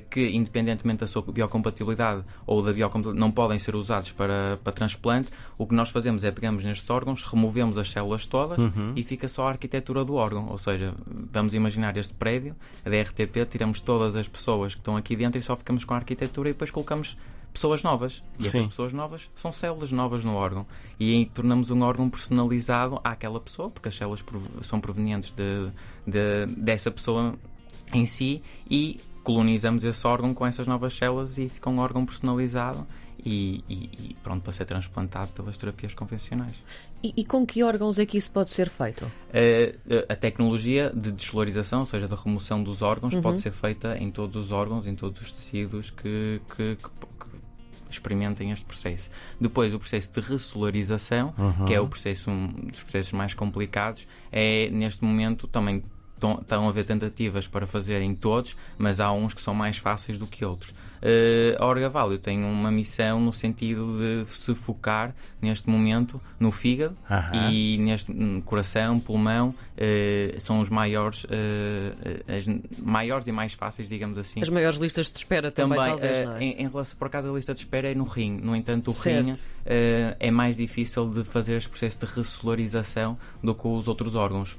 que, 0.10 0.30
independentemente 0.30 1.00
da 1.00 1.08
sua 1.08 1.22
biocompatibilidade 1.22 2.24
ou 2.46 2.62
da 2.62 2.74
biocompatibilidade, 2.74 3.20
não 3.20 3.32
podem 3.32 3.58
ser 3.60 3.76
usados 3.76 4.12
para, 4.12 4.60
para 4.64 4.74
transplante. 4.74 5.30
O 5.58 5.66
que 5.66 5.76
nós 5.76 5.90
fazemos 5.90 6.24
é 6.24 6.32
pegamos 6.32 6.66
nestes 6.66 6.90
órgãos, 6.90 7.24
removemos 7.24 7.78
as 7.78 7.90
células 7.90 8.26
todas 8.26 8.58
uhum. 8.58 8.94
e 8.96 9.04
fica 9.04 9.28
só 9.28 9.48
a 9.48 9.52
arquitetura 9.52 10.04
do 10.04 10.16
órgão. 10.16 10.50
Ou 10.50 10.58
seja, 10.58 10.94
vamos 11.08 11.54
imaginar 11.54 11.96
este 11.98 12.14
prédio, 12.14 12.56
a 12.86 12.90
DRTP, 12.90 13.46
tiramos 13.46 13.82
todas 13.82 14.16
as 14.16 14.28
pessoas 14.28 14.74
que 14.74 14.82
estão 14.82 14.98
aqui 14.98 15.16
dentro 15.16 15.40
e 15.40 15.42
só 15.42 15.56
ficamos 15.56 15.84
com 15.84 15.94
a 15.94 15.98
arquitetura 15.98 16.50
e 16.50 16.54
depois 16.54 16.72
colocamos 16.72 17.18
pessoas 17.54 17.84
novas. 17.84 18.24
E 18.40 18.48
essas 18.48 18.68
pessoas 18.68 18.94
novas 18.94 19.30
são 19.34 19.52
células 19.52 19.92
novas 19.92 20.24
no 20.24 20.34
órgão. 20.34 20.66
E 21.00 21.14
aí 21.16 21.26
tornamos 21.26 21.72
um 21.72 21.82
órgão 21.82 22.10
personalizado 22.10 23.00
àquela 23.04 23.40
pessoa, 23.40 23.70
porque 23.70 23.90
as 23.90 23.96
células 23.96 24.24
são 24.62 24.80
provenientes 24.80 25.32
de, 25.32 25.72
de, 26.06 26.46
dessa 26.56 26.92
pessoa 26.92 27.36
em 27.94 28.06
si 28.06 28.42
e 28.70 29.00
colonizamos 29.24 29.84
esse 29.84 30.08
órgão 30.08 30.34
com 30.34 30.46
essas 30.46 30.68
novas 30.68 30.94
células 30.96 31.38
e 31.38 31.50
fica 31.50 31.70
um 31.70 31.80
órgão 31.80 32.06
personalizado 32.06 32.86
e, 33.26 33.64
e, 33.70 33.90
e 34.10 34.16
pronto 34.24 34.44
para 34.44 34.52
ser 34.52 34.66
transplantado 34.66 35.32
pelas 35.34 35.58
terapias 35.58 35.94
convencionais. 35.94 36.56
E, 37.04 37.14
e, 37.16 37.26
com 37.26 37.46
que 37.46 37.64
órgãos 37.64 38.00
é 38.00 38.06
que 38.06 38.18
isso 38.18 38.32
pode 38.32 38.52
ser 38.52 38.70
feito? 38.70 39.10
A, 39.32 40.14
a 40.14 40.16
tecnologia 40.16 40.92
de 40.94 41.12
desvalorização, 41.12 41.82
ou 41.82 41.86
seja, 41.86 42.08
da 42.08 42.16
remoção 42.16 42.62
dos 42.64 42.82
órgãos, 42.82 43.14
uhum. 43.14 43.22
pode 43.22 43.40
ser 43.40 43.52
feita 43.52 43.98
em 43.98 44.12
todos 44.12 44.36
os 44.36 44.52
órgãos, 44.52 44.88
em 44.88 44.96
todos 44.96 45.22
os 45.22 45.32
tecidos 45.32 45.92
que, 45.92 46.42
que, 46.56 46.76
que, 46.76 46.90
que 47.19 47.19
experimentem 47.90 48.52
este 48.52 48.66
processo. 48.66 49.10
Depois, 49.40 49.74
o 49.74 49.80
processo 49.80 50.12
de 50.12 50.20
ressolarização, 50.20 51.34
uhum. 51.38 51.66
que 51.66 51.74
é 51.74 51.80
o 51.80 51.88
processo, 51.88 52.30
um 52.30 52.48
dos 52.48 52.84
processos 52.84 53.12
mais 53.14 53.34
complicados, 53.34 54.08
é 54.32 54.70
neste 54.70 55.04
momento 55.04 55.48
também 55.48 55.84
estão 56.16 56.66
a 56.66 56.70
haver 56.70 56.86
tentativas 56.86 57.48
para 57.48 57.66
fazerem 57.66 58.14
todos, 58.14 58.56
mas 58.78 59.00
há 59.00 59.12
uns 59.12 59.34
que 59.34 59.42
são 59.42 59.54
mais 59.54 59.78
fáceis 59.78 60.18
do 60.18 60.28
que 60.28 60.44
outros. 60.44 60.74
Uh, 61.02 61.62
a 61.62 61.66
Orgavalio 61.66 62.20
tem 62.20 62.44
uma 62.44 62.72
missão 62.72 63.20
no 63.20 63.32
sentido 63.32 63.98
de 63.98 64.26
se 64.30 64.54
focar 64.54 65.16
neste 65.42 65.70
momento 65.70 66.22
no 66.40 66.52
fígado 66.52 66.96
uh 67.10 67.14
-huh. 67.14 67.52
e 67.52 67.78
neste 67.78 68.14
coração, 68.44 69.00
pulmão, 69.00 69.50
uh, 69.50 70.40
são 70.40 70.60
os 70.60 70.70
maiores, 70.70 71.24
uh, 71.24 71.28
as 72.28 72.46
maiores 72.82 73.28
e 73.28 73.32
mais 73.32 73.54
fáceis, 73.54 73.88
digamos 73.88 74.18
assim. 74.18 74.42
As 74.42 74.50
maiores 74.50 74.78
listas 74.80 75.12
de 75.12 75.18
espera 75.18 75.52
também, 75.52 75.78
também 75.78 75.92
talvez, 75.92 76.26
não 76.26 76.36
é? 76.36 76.44
em, 76.44 76.52
em, 76.64 76.70
relação, 76.70 76.98
por 76.98 77.08
acaso 77.08 77.32
a 77.32 77.34
lista 77.34 77.54
de 77.54 77.62
espera 77.62 77.90
é 77.92 77.96
no 77.96 78.04
rim, 78.04 78.40
no 78.42 78.56
entanto 78.56 78.92
o 78.92 78.94
certo. 78.94 79.28
rim 79.28 79.34
é 80.20 80.32
mais 80.32 80.58
difícil 80.58 81.10
de 81.10 81.24
fazer 81.24 81.56
este 81.56 81.70
processo 81.70 82.00
de 82.00 82.14
ressolarização 82.14 83.18
do 83.44 83.56
que 83.56 83.68
os 83.68 83.88
outros 83.88 84.16
órgãos 84.16 84.58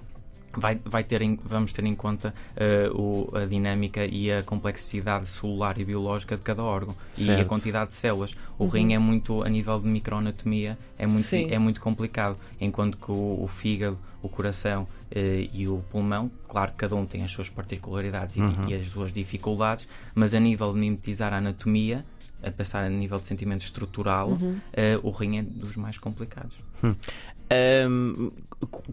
vai, 0.56 0.80
vai 0.84 1.04
ter 1.04 1.22
em, 1.22 1.38
vamos 1.44 1.72
ter 1.72 1.84
em 1.84 1.94
conta 1.94 2.34
uh, 2.56 3.00
o, 3.00 3.36
a 3.36 3.44
dinâmica 3.44 4.04
e 4.04 4.32
a 4.32 4.42
complexidade 4.42 5.26
celular 5.26 5.78
e 5.78 5.84
biológica 5.84 6.36
de 6.36 6.42
cada 6.42 6.62
órgão 6.62 6.94
certo. 7.12 7.38
e 7.38 7.42
a 7.42 7.44
quantidade 7.44 7.90
de 7.90 7.96
células. 7.96 8.34
O 8.58 8.64
uhum. 8.64 8.70
rim 8.70 8.94
é 8.94 8.98
muito, 8.98 9.42
a 9.42 9.48
nível 9.48 9.78
de 9.78 9.86
microanatomia, 9.86 10.78
é 10.98 11.06
muito, 11.06 11.34
é 11.34 11.58
muito 11.58 11.80
complicado, 11.80 12.36
enquanto 12.60 12.96
que 12.96 13.10
o, 13.10 13.42
o 13.42 13.48
fígado, 13.48 13.98
o 14.22 14.28
coração 14.28 14.82
uh, 14.82 15.48
e 15.52 15.68
o 15.68 15.82
pulmão, 15.90 16.30
claro 16.48 16.72
que 16.72 16.78
cada 16.78 16.96
um 16.96 17.06
tem 17.06 17.24
as 17.24 17.30
suas 17.30 17.48
particularidades 17.48 18.36
uhum. 18.36 18.68
e, 18.68 18.72
e 18.72 18.74
as 18.74 18.86
suas 18.86 19.12
dificuldades, 19.12 19.86
mas 20.14 20.34
a 20.34 20.40
nível 20.40 20.72
de 20.72 20.78
mimetizar 20.78 21.32
a 21.32 21.38
anatomia, 21.38 22.04
a 22.42 22.50
pensar 22.50 22.84
a 22.84 22.88
nível 22.88 23.18
de 23.18 23.26
sentimento 23.26 23.62
estrutural, 23.62 24.30
uhum. 24.30 24.52
uh, 24.52 24.60
o 25.02 25.10
rim 25.10 25.38
é 25.38 25.42
dos 25.42 25.76
mais 25.76 25.98
complicados. 25.98 26.56
Hum. 26.82 26.94
Um, 27.88 28.30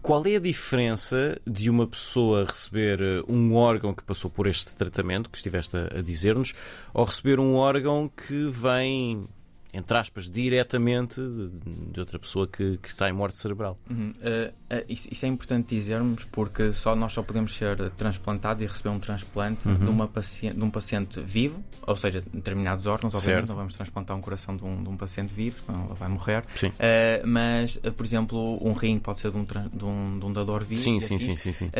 qual 0.02 0.26
é 0.26 0.34
a 0.34 0.40
diferença 0.40 1.40
de 1.46 1.70
uma 1.70 1.86
pessoa 1.86 2.44
receber 2.44 3.00
eh, 3.00 3.22
um 3.28 3.54
órgão 3.54 3.94
que 3.94 4.02
passou 4.02 4.28
por 4.28 4.48
este 4.48 4.74
tratamento, 4.74 5.30
que 5.30 5.36
estiveste 5.36 5.76
a, 5.76 5.98
a 5.98 6.02
dizer-nos, 6.02 6.54
ou 6.92 7.04
receber 7.04 7.38
um 7.38 7.54
órgão 7.54 8.10
que 8.10 8.46
vem 8.46 9.28
entre 9.72 9.96
aspas, 9.98 10.30
diretamente 10.30 11.20
de, 11.20 12.00
outra 12.00 12.18
pessoa 12.18 12.46
que, 12.46 12.78
que, 12.78 12.88
está 12.88 13.08
em 13.08 13.12
morte 13.12 13.36
cerebral. 13.36 13.78
Uhum. 13.90 14.12
Uh, 14.18 14.74
uh, 14.74 14.84
isso, 14.88 15.08
isso, 15.10 15.26
é 15.26 15.28
importante 15.28 15.74
dizermos 15.74 16.24
porque 16.24 16.72
só 16.72 16.96
nós 16.96 17.12
só 17.12 17.22
podemos 17.22 17.54
ser 17.54 17.90
transplantados 17.90 18.62
e 18.62 18.66
receber 18.66 18.88
um 18.88 18.98
transplante 18.98 19.68
uhum. 19.68 19.76
de, 19.76 19.90
uma 19.90 20.08
paciente, 20.08 20.56
de 20.56 20.64
um 20.64 20.70
paciente 20.70 21.20
vivo, 21.20 21.62
ou 21.86 21.94
seja, 21.94 22.22
determinados 22.32 22.86
órgãos, 22.86 23.14
obviamente 23.14 23.40
certo. 23.40 23.48
não 23.48 23.56
vamos 23.56 23.74
transplantar 23.74 24.16
um 24.16 24.20
coração 24.20 24.56
de 24.56 24.64
um, 24.64 24.82
de 24.82 24.88
um 24.88 24.96
paciente 24.96 25.34
vivo, 25.34 25.58
senão 25.60 25.84
ele 25.86 25.94
vai 25.94 26.08
morrer. 26.08 26.44
Uh, 26.44 27.26
mas, 27.26 27.76
por 27.76 28.06
exemplo, 28.06 28.58
um 28.66 28.72
rim 28.72 28.98
pode 28.98 29.20
ser 29.20 29.30
de 29.30 29.36
um, 29.36 29.44
de 29.44 29.84
um, 29.84 30.18
de 30.18 30.26
um 30.26 30.32
dador 30.32 30.64
vivo. 30.64 30.80
Sim, 30.80 30.98
sim, 31.00 31.18
sim, 31.18 31.36
sim, 31.36 31.52
sim. 31.52 31.70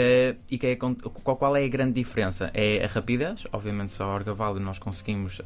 e 0.50 0.59
que 0.59 0.66
é, 0.66 0.76
qual, 0.76 0.95
qual 0.95 1.57
é 1.57 1.64
a 1.64 1.68
grande 1.68 1.95
diferença? 1.95 2.50
É 2.52 2.85
a 2.85 2.88
rapidez, 2.88 3.47
obviamente 3.52 3.92
só 3.92 4.04
a 4.04 4.14
Orgavalho 4.14 4.61
nós 4.61 4.78
conseguimos, 4.78 5.40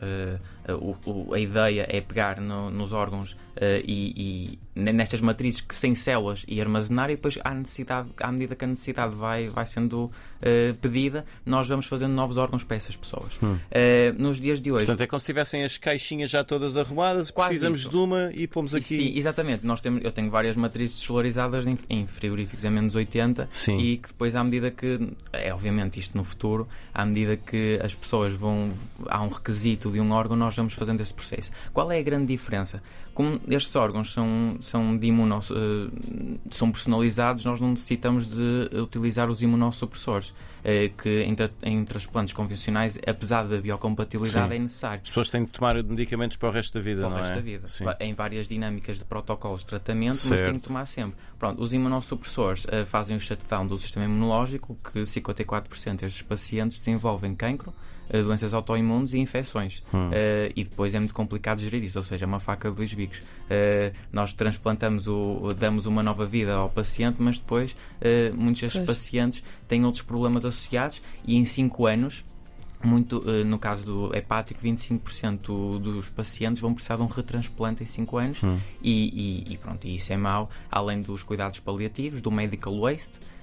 o, 0.69 0.97
o, 1.09 1.35
a 1.35 1.39
ideia 1.39 1.87
é 1.89 2.01
pegar 2.01 2.32
no, 2.41 2.71
nos 2.71 2.93
órgãos 2.93 3.33
uh, 3.33 3.39
e, 3.85 4.59
e, 4.75 4.83
nestas 4.93 5.21
matrizes 5.21 5.61
que 5.61 5.75
sem 5.75 5.95
células 5.95 6.45
e 6.49 6.61
armazenar 6.61 7.11
e 7.11 7.17
depois 7.17 7.39
à, 7.45 7.55
necessidade, 7.55 8.09
à 8.21 8.31
medida 8.33 8.55
que 8.55 8.65
a 8.65 8.69
necessidade 8.69 9.15
vai, 9.15 9.47
vai 9.47 9.67
sendo 9.67 10.05
uh, 10.05 10.75
pedida, 10.81 11.25
nós 11.45 11.69
vamos 11.69 11.87
fazendo 11.87 12.12
novos 12.12 12.37
órgãos 12.37 12.65
para 12.65 12.77
essas 12.77 12.97
pessoas. 12.97 13.39
Hum. 13.43 13.55
Uh, 13.55 14.23
nos 14.23 14.41
dias 14.41 14.61
de 14.61 14.71
hoje. 14.71 14.87
Portanto, 14.87 15.03
é 15.03 15.07
como 15.07 15.21
se 15.21 15.27
tivessem 15.27 15.65
as 15.65 15.77
caixinhas 15.77 16.31
já 16.31 16.45
todas 16.45 16.77
arrumadas, 16.77 17.31
Quase 17.31 17.51
precisamos 17.51 17.81
isso. 17.81 17.91
de 17.91 17.97
uma 17.97 18.31
e 18.33 18.47
pomos 18.47 18.75
aqui. 18.75 18.97
Sim, 18.97 19.12
exatamente. 19.17 19.67
Nós 19.67 19.81
temos, 19.81 20.05
eu 20.05 20.12
tenho 20.12 20.31
várias 20.31 20.57
matrizes 20.57 21.01
desvalorizadas 21.01 21.67
em, 21.67 21.79
em 21.89 22.07
frigoríficos 22.07 22.65
a 22.65 22.71
menos 22.71 22.95
80 22.95 23.49
Sim. 23.53 23.79
e 23.79 23.97
que 23.97 24.09
depois, 24.09 24.37
à 24.37 24.45
medida 24.45 24.71
que. 24.71 25.12
É 25.33 25.53
obviamente 25.53 25.99
isto 25.99 26.17
no 26.17 26.25
futuro, 26.25 26.69
à 26.93 27.05
medida 27.05 27.37
que 27.37 27.79
as 27.83 27.95
pessoas 27.95 28.33
vão. 28.33 28.73
Há 29.07 29.23
um 29.23 29.29
requisito 29.29 29.91
de 29.91 30.01
um 30.01 30.11
órgão, 30.12 30.37
nós 30.37 30.55
vamos 30.55 30.75
fazendo 30.75 31.01
esse 31.01 31.12
processo. 31.12 31.51
Qual 31.73 31.91
é 31.91 31.99
a 31.99 32.03
grande 32.03 32.22
diferença? 32.25 32.83
Como 33.14 33.38
estes 33.49 33.76
órgãos 33.76 34.12
são, 34.12 34.57
são, 34.61 34.97
de 34.97 35.07
imuno, 35.07 35.38
uh, 35.38 36.40
são 36.50 36.73
personalizados, 36.73 37.45
nós 37.45 37.61
não 37.61 37.71
necessitamos 37.71 38.26
de 38.26 38.71
utilizar 38.81 39.28
os 39.28 39.42
imunossupressores, 39.42 40.31
uh, 40.31 40.97
que 40.97 41.23
em, 41.23 41.37
em, 41.62 41.85
transplantes 41.85 42.33
convencionais, 42.33 42.99
apesar 43.07 43.47
da 43.47 43.61
biocompatibilidade, 43.61 44.49
Sim. 44.49 44.54
é 44.54 44.59
necessário. 44.59 45.00
As 45.02 45.09
pessoas 45.09 45.28
têm 45.28 45.45
de 45.45 45.50
tomar 45.50 45.83
medicamentos 45.83 46.38
para 46.38 46.49
o 46.49 46.52
resto 46.52 46.75
da 46.75 46.81
vida, 46.81 47.02
para 47.02 47.11
não 47.11 47.16
o 47.16 47.21
resto 47.21 47.33
é? 47.33 47.37
da 47.37 47.42
vida. 47.42 47.69
Sim. 47.69 47.85
Em 48.00 48.14
várias 48.14 48.49
dinâmicas 48.49 48.99
de 48.99 49.04
protocolos 49.04 49.61
de 49.61 49.66
tratamento, 49.66 50.16
certo. 50.16 50.31
mas 50.31 50.40
têm 50.49 50.54
de 50.54 50.66
tomar 50.66 50.87
sempre. 50.87 51.19
Pronto, 51.38 51.62
os 51.62 51.75
imunossupressores 51.75 52.64
uh, 52.64 52.87
fazem 52.87 53.14
o 53.14 53.21
shutdown 53.21 53.66
do 53.66 53.76
sistema 53.76 54.07
imunológico, 54.07 54.75
que 54.90 55.00
54% 55.00 55.97
destes 55.97 56.23
pacientes 56.23 56.78
desenvolvem 56.78 57.35
cancro, 57.35 57.75
doenças 58.25 58.52
autoimunes 58.52 59.14
e 59.14 59.19
infecções. 59.19 59.83
Hum. 59.95 60.11
E 60.54 60.64
depois 60.64 60.95
é 60.95 60.99
muito 60.99 61.14
complicado 61.14 61.61
gerir 61.61 61.83
isso, 61.83 61.99
ou 61.99 62.02
seja, 62.02 62.26
é 62.26 62.28
uma 62.28 62.40
faca 62.40 62.69
de 62.69 62.76
dois 62.76 62.92
Uh, 63.05 63.95
nós 64.11 64.33
transplantamos, 64.33 65.09
o, 65.09 65.53
damos 65.57 65.87
uma 65.87 66.03
nova 66.03 66.25
vida 66.25 66.55
ao 66.55 66.71
paciente, 66.71 67.17
mas 67.19 67.39
depois 67.39 67.73
uh, 67.73 68.35
muitos 68.35 68.63
destes 68.63 68.81
pois. 68.81 68.99
pacientes 68.99 69.43
têm 69.69 69.85
outros 69.85 70.03
problemas 70.03 70.45
associados 70.45 71.03
e 71.27 71.37
em 71.37 71.45
5 71.45 71.87
anos 71.87 72.25
muito, 72.85 73.23
no 73.45 73.61
caso 73.61 73.85
do 74.09 74.17
hepático, 74.17 74.61
25% 74.61 75.79
dos 75.79 76.11
pacientes 76.11 76.61
vão 76.61 76.75
precisar 76.75 76.97
de 76.97 77.03
um 77.03 77.07
retransplante 77.07 77.85
em 77.85 77.87
5 77.87 78.17
anos 78.17 78.43
hum. 78.43 78.59
e, 78.83 79.45
e, 79.47 79.53
e, 79.53 79.57
pronto, 79.57 79.87
e 79.87 79.95
isso 79.95 80.13
é 80.13 80.17
mau, 80.17 80.51
além 80.69 81.01
dos 81.01 81.23
cuidados 81.23 81.61
paliativos, 81.61 82.21
do 82.21 82.31
medical 82.33 82.77
waste, 82.81 83.21
eh, 83.21 83.42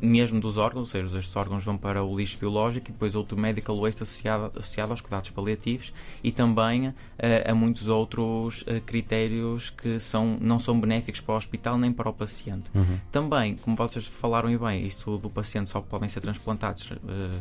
mesmo 0.00 0.40
dos 0.40 0.56
órgãos, 0.56 0.86
ou 0.86 0.86
seja, 0.86 1.18
estes 1.18 1.36
órgãos 1.36 1.62
vão 1.62 1.76
para 1.76 2.02
o 2.02 2.16
lixo 2.16 2.38
biológico 2.38 2.88
e 2.88 2.92
depois 2.92 3.14
outro 3.14 3.36
medical 3.36 3.78
waste 3.78 4.02
associado, 4.02 4.46
associado 4.58 4.92
aos 4.92 5.00
cuidados 5.00 5.30
paliativos 5.30 5.92
e 6.24 6.32
também 6.32 6.94
eh, 7.18 7.50
a 7.50 7.54
muitos 7.54 7.88
outros 7.88 8.64
eh, 8.66 8.80
critérios 8.80 9.70
que 9.70 9.98
são, 9.98 10.38
não 10.40 10.58
são 10.58 10.80
benéficos 10.80 11.20
para 11.20 11.34
o 11.34 11.36
hospital 11.36 11.76
nem 11.76 11.92
para 11.92 12.08
o 12.08 12.12
paciente. 12.12 12.70
Uhum. 12.74 12.98
Também, 13.12 13.56
como 13.56 13.76
vocês 13.76 14.06
falaram 14.06 14.50
e 14.50 14.56
bem, 14.56 14.80
isto 14.86 15.18
do 15.18 15.28
paciente 15.28 15.68
só 15.68 15.80
podem 15.80 16.08
ser 16.08 16.20
transplantados 16.20 16.90
eh, 16.90 17.40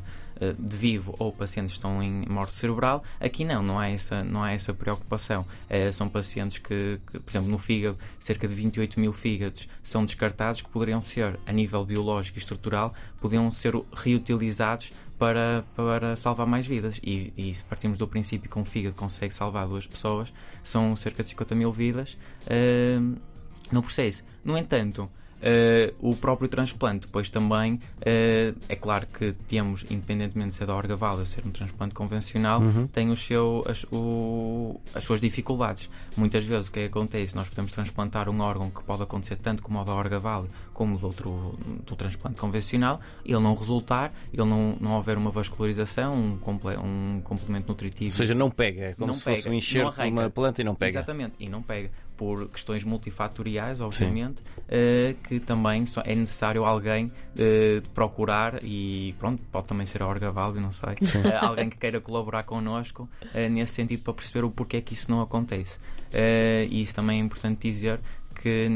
de 0.57 0.77
vivo 0.77 1.15
ou 1.19 1.31
pacientes 1.31 1.73
que 1.73 1.77
estão 1.79 2.01
em 2.01 2.25
morte 2.27 2.55
cerebral. 2.55 3.03
Aqui 3.19 3.43
não, 3.43 3.61
não 3.63 3.79
há 3.79 3.89
essa, 3.89 4.23
não 4.23 4.43
há 4.43 4.51
essa 4.51 4.73
preocupação. 4.73 5.45
É, 5.69 5.91
são 5.91 6.07
pacientes 6.07 6.57
que, 6.57 6.99
que, 7.11 7.19
por 7.19 7.31
exemplo, 7.31 7.49
no 7.49 7.57
fígado, 7.57 7.97
cerca 8.19 8.47
de 8.47 8.53
28 8.53 8.99
mil 8.99 9.11
fígados 9.11 9.67
são 9.81 10.05
descartados 10.05 10.61
que 10.61 10.69
poderiam 10.69 11.01
ser, 11.01 11.39
a 11.45 11.51
nível 11.51 11.83
biológico 11.85 12.37
e 12.37 12.41
estrutural, 12.41 12.93
podiam 13.19 13.49
ser 13.51 13.73
reutilizados 13.93 14.91
para, 15.17 15.63
para 15.75 16.15
salvar 16.15 16.47
mais 16.47 16.67
vidas. 16.67 16.99
E, 17.03 17.33
e, 17.35 17.53
se 17.53 17.63
partimos 17.63 17.97
do 17.97 18.07
princípio 18.07 18.49
que 18.49 18.59
um 18.59 18.65
fígado 18.65 18.95
consegue 18.95 19.33
salvar 19.33 19.67
duas 19.67 19.87
pessoas, 19.87 20.31
são 20.63 20.95
cerca 20.95 21.23
de 21.23 21.29
50 21.29 21.55
mil 21.55 21.71
vidas 21.71 22.17
uh, 22.45 23.17
no 23.71 23.81
processo. 23.81 24.23
No 24.43 24.57
entanto, 24.57 25.09
Uh, 25.37 25.93
o 26.11 26.15
próprio 26.15 26.47
transplante, 26.47 27.05
depois 27.05 27.29
também 27.29 27.75
uh, 27.75 28.59
é 28.67 28.75
claro 28.75 29.05
que 29.05 29.33
temos, 29.47 29.85
independentemente 29.89 30.49
de 30.49 30.55
ser 30.55 30.65
da 30.65 30.75
orgavala 30.75 31.19
ou 31.19 31.25
ser 31.25 31.45
um 31.45 31.51
transplante 31.51 31.93
convencional, 31.93 32.59
uhum. 32.59 32.87
tem 32.87 33.11
o 33.11 33.15
seu, 33.15 33.63
as, 33.67 33.85
o, 33.91 34.79
as 34.95 35.03
suas 35.03 35.21
dificuldades. 35.21 35.89
Muitas 36.15 36.43
vezes 36.43 36.69
o 36.69 36.71
que, 36.71 36.79
é 36.79 36.81
que 36.83 36.89
acontece? 36.89 37.35
Nós 37.35 37.49
podemos 37.49 37.71
transplantar 37.71 38.29
um 38.29 38.39
órgão 38.41 38.71
que 38.71 38.83
pode 38.83 39.03
acontecer 39.03 39.35
tanto 39.35 39.61
como 39.61 39.79
o 39.79 39.83
da 39.83 39.93
orgavala 39.93 40.47
como 40.77 40.95
do 40.95 41.07
outro 41.07 41.57
do 41.87 41.95
transplante 41.95 42.39
convencional, 42.39 43.01
ele 43.25 43.39
não 43.39 43.55
resultar, 43.55 44.13
ele 44.31 44.47
não, 44.47 44.77
não 44.79 44.95
houver 44.95 45.17
uma 45.17 45.31
vascularização, 45.31 46.13
um, 46.13 46.37
comple, 46.37 46.77
um 46.77 47.19
complemento 47.23 47.69
nutritivo. 47.69 48.11
Ou 48.11 48.11
seja, 48.11 48.35
não 48.35 48.51
pega, 48.51 48.81
é 48.81 48.93
como 48.93 49.07
não 49.07 49.13
se 49.13 49.23
pega, 49.23 49.37
fosse 49.37 49.49
um 49.49 49.53
enxerto 49.53 49.99
de 49.99 50.07
uma 50.07 50.29
planta 50.29 50.61
e 50.61 50.63
não 50.63 50.75
pega. 50.75 50.99
Exatamente, 50.99 51.33
e 51.39 51.49
não 51.49 51.63
pega 51.63 51.89
por 52.17 52.49
questões 52.49 52.83
multifatoriais, 52.83 53.79
obviamente, 53.79 54.41
uh, 54.41 55.13
que 55.23 55.39
também 55.39 55.83
é 56.03 56.15
necessário 56.15 56.65
alguém 56.65 57.05
uh, 57.05 57.89
procurar 57.93 58.63
e 58.63 59.13
pronto, 59.19 59.41
pode 59.51 59.67
também 59.67 59.85
ser 59.85 60.01
a 60.01 60.07
Orgaval, 60.07 60.53
não 60.55 60.71
sei, 60.71 60.89
uh, 60.89 61.45
alguém 61.45 61.69
que 61.69 61.77
queira 61.77 62.01
colaborar 62.01 62.43
connosco 62.43 63.07
nesse 63.51 63.73
sentido 63.73 64.01
para 64.03 64.13
perceber 64.13 64.43
o 64.43 64.49
porquê 64.49 64.81
que 64.81 64.93
isso 64.93 65.11
não 65.11 65.21
acontece. 65.21 65.79
e 66.69 66.81
isso 66.81 66.95
também 66.95 67.19
é 67.19 67.23
importante 67.23 67.59
dizer 67.61 67.99
que 68.41 68.67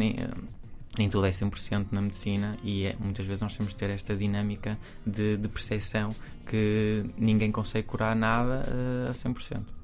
nem 0.97 1.09
tudo 1.09 1.25
é 1.25 1.29
100% 1.29 1.87
na 1.91 2.01
medicina 2.01 2.57
e 2.63 2.85
é, 2.85 2.95
muitas 2.99 3.25
vezes 3.25 3.41
nós 3.41 3.55
temos 3.55 3.71
de 3.71 3.77
ter 3.77 3.89
esta 3.89 4.15
dinâmica 4.15 4.77
de, 5.05 5.37
de 5.37 5.47
percepção 5.47 6.13
que 6.45 7.05
ninguém 7.17 7.51
consegue 7.51 7.87
curar 7.87 8.15
nada 8.15 8.63
a 9.09 9.11
100%. 9.11 9.80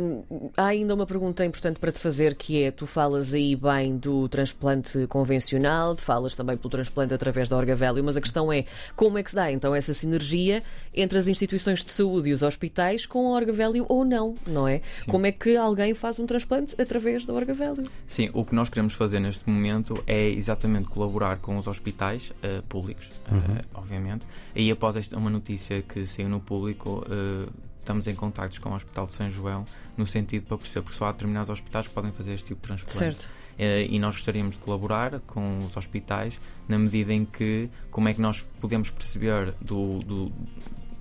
Um, 0.00 0.50
há 0.56 0.66
ainda 0.66 0.92
uma 0.92 1.06
pergunta 1.06 1.44
importante 1.44 1.78
para 1.78 1.92
te 1.92 2.00
fazer 2.00 2.34
que 2.34 2.62
é: 2.62 2.70
tu 2.70 2.86
falas 2.86 3.32
aí 3.32 3.54
bem 3.54 3.96
do 3.96 4.28
transplante 4.28 5.06
convencional, 5.06 5.96
falas 5.96 6.34
também 6.34 6.56
pelo 6.56 6.68
transplante 6.68 7.14
através 7.14 7.48
da 7.48 7.56
Orgavelio, 7.56 8.02
mas 8.02 8.16
a 8.16 8.20
questão 8.20 8.52
é 8.52 8.64
como 8.96 9.18
é 9.18 9.22
que 9.22 9.30
se 9.30 9.36
dá 9.36 9.52
então 9.52 9.74
essa 9.74 9.94
sinergia 9.94 10.62
entre 10.92 11.18
as 11.18 11.28
instituições 11.28 11.84
de 11.84 11.92
saúde 11.92 12.30
e 12.30 12.32
os 12.32 12.42
hospitais 12.42 13.06
com 13.06 13.28
a 13.28 13.36
Orgavelio 13.36 13.86
ou 13.88 14.04
não, 14.04 14.34
não 14.46 14.66
é? 14.66 14.80
Sim. 14.84 15.10
Como 15.10 15.26
é 15.26 15.32
que 15.32 15.56
alguém 15.56 15.94
faz 15.94 16.18
um 16.18 16.26
transplante 16.26 16.74
através 16.80 17.24
da 17.24 17.32
Orgavelio? 17.32 17.88
Sim, 18.06 18.30
o 18.32 18.44
que 18.44 18.54
nós 18.54 18.68
queremos 18.68 18.94
fazer 18.94 19.20
neste 19.20 19.48
momento 19.48 20.02
é 20.06 20.28
exatamente 20.28 20.88
colaborar 20.88 21.38
com 21.38 21.56
os 21.56 21.68
hospitais 21.68 22.30
uh, 22.30 22.62
públicos, 22.68 23.10
uhum. 23.30 23.38
uh, 23.38 23.64
obviamente. 23.74 24.26
E 24.56 24.70
após 24.70 24.96
esta, 24.96 25.16
uma 25.16 25.30
notícia 25.30 25.82
que 25.82 26.04
saiu 26.04 26.28
no 26.28 26.40
público, 26.40 27.04
uh, 27.06 27.67
estamos 27.88 28.06
em 28.06 28.14
contactos 28.14 28.58
com 28.58 28.68
o 28.68 28.74
Hospital 28.74 29.06
de 29.06 29.14
São 29.14 29.30
João, 29.30 29.64
no 29.96 30.04
sentido 30.04 30.46
para 30.46 30.58
perceber, 30.58 30.82
porque 30.82 30.96
só 30.96 31.06
há 31.06 31.12
determinados 31.12 31.48
hospitais 31.48 31.88
que 31.88 31.94
podem 31.94 32.12
fazer 32.12 32.34
este 32.34 32.48
tipo 32.48 32.60
de 32.60 32.66
transplante. 32.66 32.98
Certo. 32.98 33.32
Eh, 33.58 33.86
e 33.88 33.98
nós 33.98 34.14
gostaríamos 34.14 34.56
de 34.56 34.60
colaborar 34.60 35.20
com 35.20 35.58
os 35.58 35.76
hospitais 35.76 36.38
na 36.68 36.78
medida 36.78 37.12
em 37.12 37.24
que, 37.24 37.70
como 37.90 38.08
é 38.08 38.14
que 38.14 38.20
nós 38.20 38.42
podemos 38.60 38.90
perceber 38.90 39.54
do, 39.60 40.00
do 40.00 40.32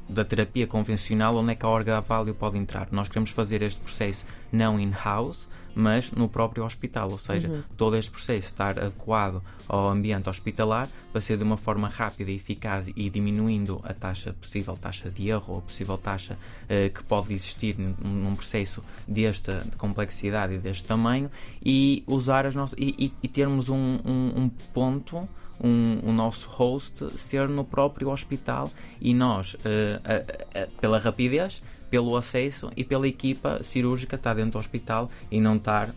da 0.10 0.24
terapia 0.24 0.66
convencional, 0.66 1.36
onde 1.36 1.52
é 1.52 1.56
que 1.56 1.66
a 1.66 1.70
orga-aválio 1.70 2.34
pode 2.34 2.58
entrar. 2.58 2.88
Nós 2.92 3.08
queremos 3.08 3.30
fazer 3.30 3.62
este 3.62 3.80
processo 3.80 4.26
não 4.52 4.80
in-house, 4.80 5.48
mas 5.78 6.12
no 6.12 6.28
próprio 6.28 6.66
hospital, 6.66 7.12
ou 7.12 7.20
seja, 7.20 7.48
uhum. 7.48 7.62
todo 7.78 7.96
este 7.96 8.10
processo 8.10 8.48
estar 8.48 8.80
adequado 8.80 9.44
ao 9.68 9.88
ambiente 9.90 10.28
hospitalar 10.28 10.90
para 11.12 11.22
ser 11.22 11.38
de 11.38 11.44
uma 11.44 11.56
forma 11.56 11.88
rápida 11.88 12.32
e 12.32 12.36
eficaz 12.36 12.90
e 12.96 13.10
diminuindo 13.12 13.80
a 13.84 13.94
taxa, 13.94 14.34
possível 14.34 14.76
taxa 14.76 15.12
de 15.12 15.30
erro 15.30 15.54
ou 15.54 15.62
possível 15.62 15.96
taxa 15.96 16.34
uh, 16.34 16.92
que 16.92 17.04
pode 17.04 17.32
existir 17.32 17.78
num, 17.78 17.94
num, 18.04 18.36
processo 18.36 18.84
desta 19.08 19.64
complexidade 19.78 20.56
e 20.56 20.58
deste 20.58 20.84
tamanho 20.84 21.30
e 21.64 22.04
usar 22.08 22.48
as 22.48 22.56
nossas 22.56 22.76
e, 22.80 22.96
e, 22.98 23.14
e 23.22 23.28
termos 23.28 23.70
um, 23.70 24.00
um, 24.04 24.34
um 24.36 24.50
ponto 24.74 25.30
um, 25.64 26.00
o 26.04 26.12
nosso 26.12 26.50
host 26.50 27.18
ser 27.18 27.48
no 27.48 27.64
próprio 27.64 28.10
hospital 28.10 28.70
e 29.02 29.14
nós, 29.14 29.54
uh, 29.54 29.58
uh, 29.58 30.64
uh, 30.64 30.72
pela 30.80 31.00
rapidez, 31.00 31.62
pelo 31.90 32.16
acesso 32.16 32.72
e 32.76 32.84
pela 32.84 33.08
equipa 33.08 33.62
cirúrgica 33.64 34.16
estar 34.16 34.34
dentro 34.34 34.52
do 34.52 34.58
hospital 34.58 35.10
e 35.32 35.40
não 35.40 35.56
estar 35.56 35.94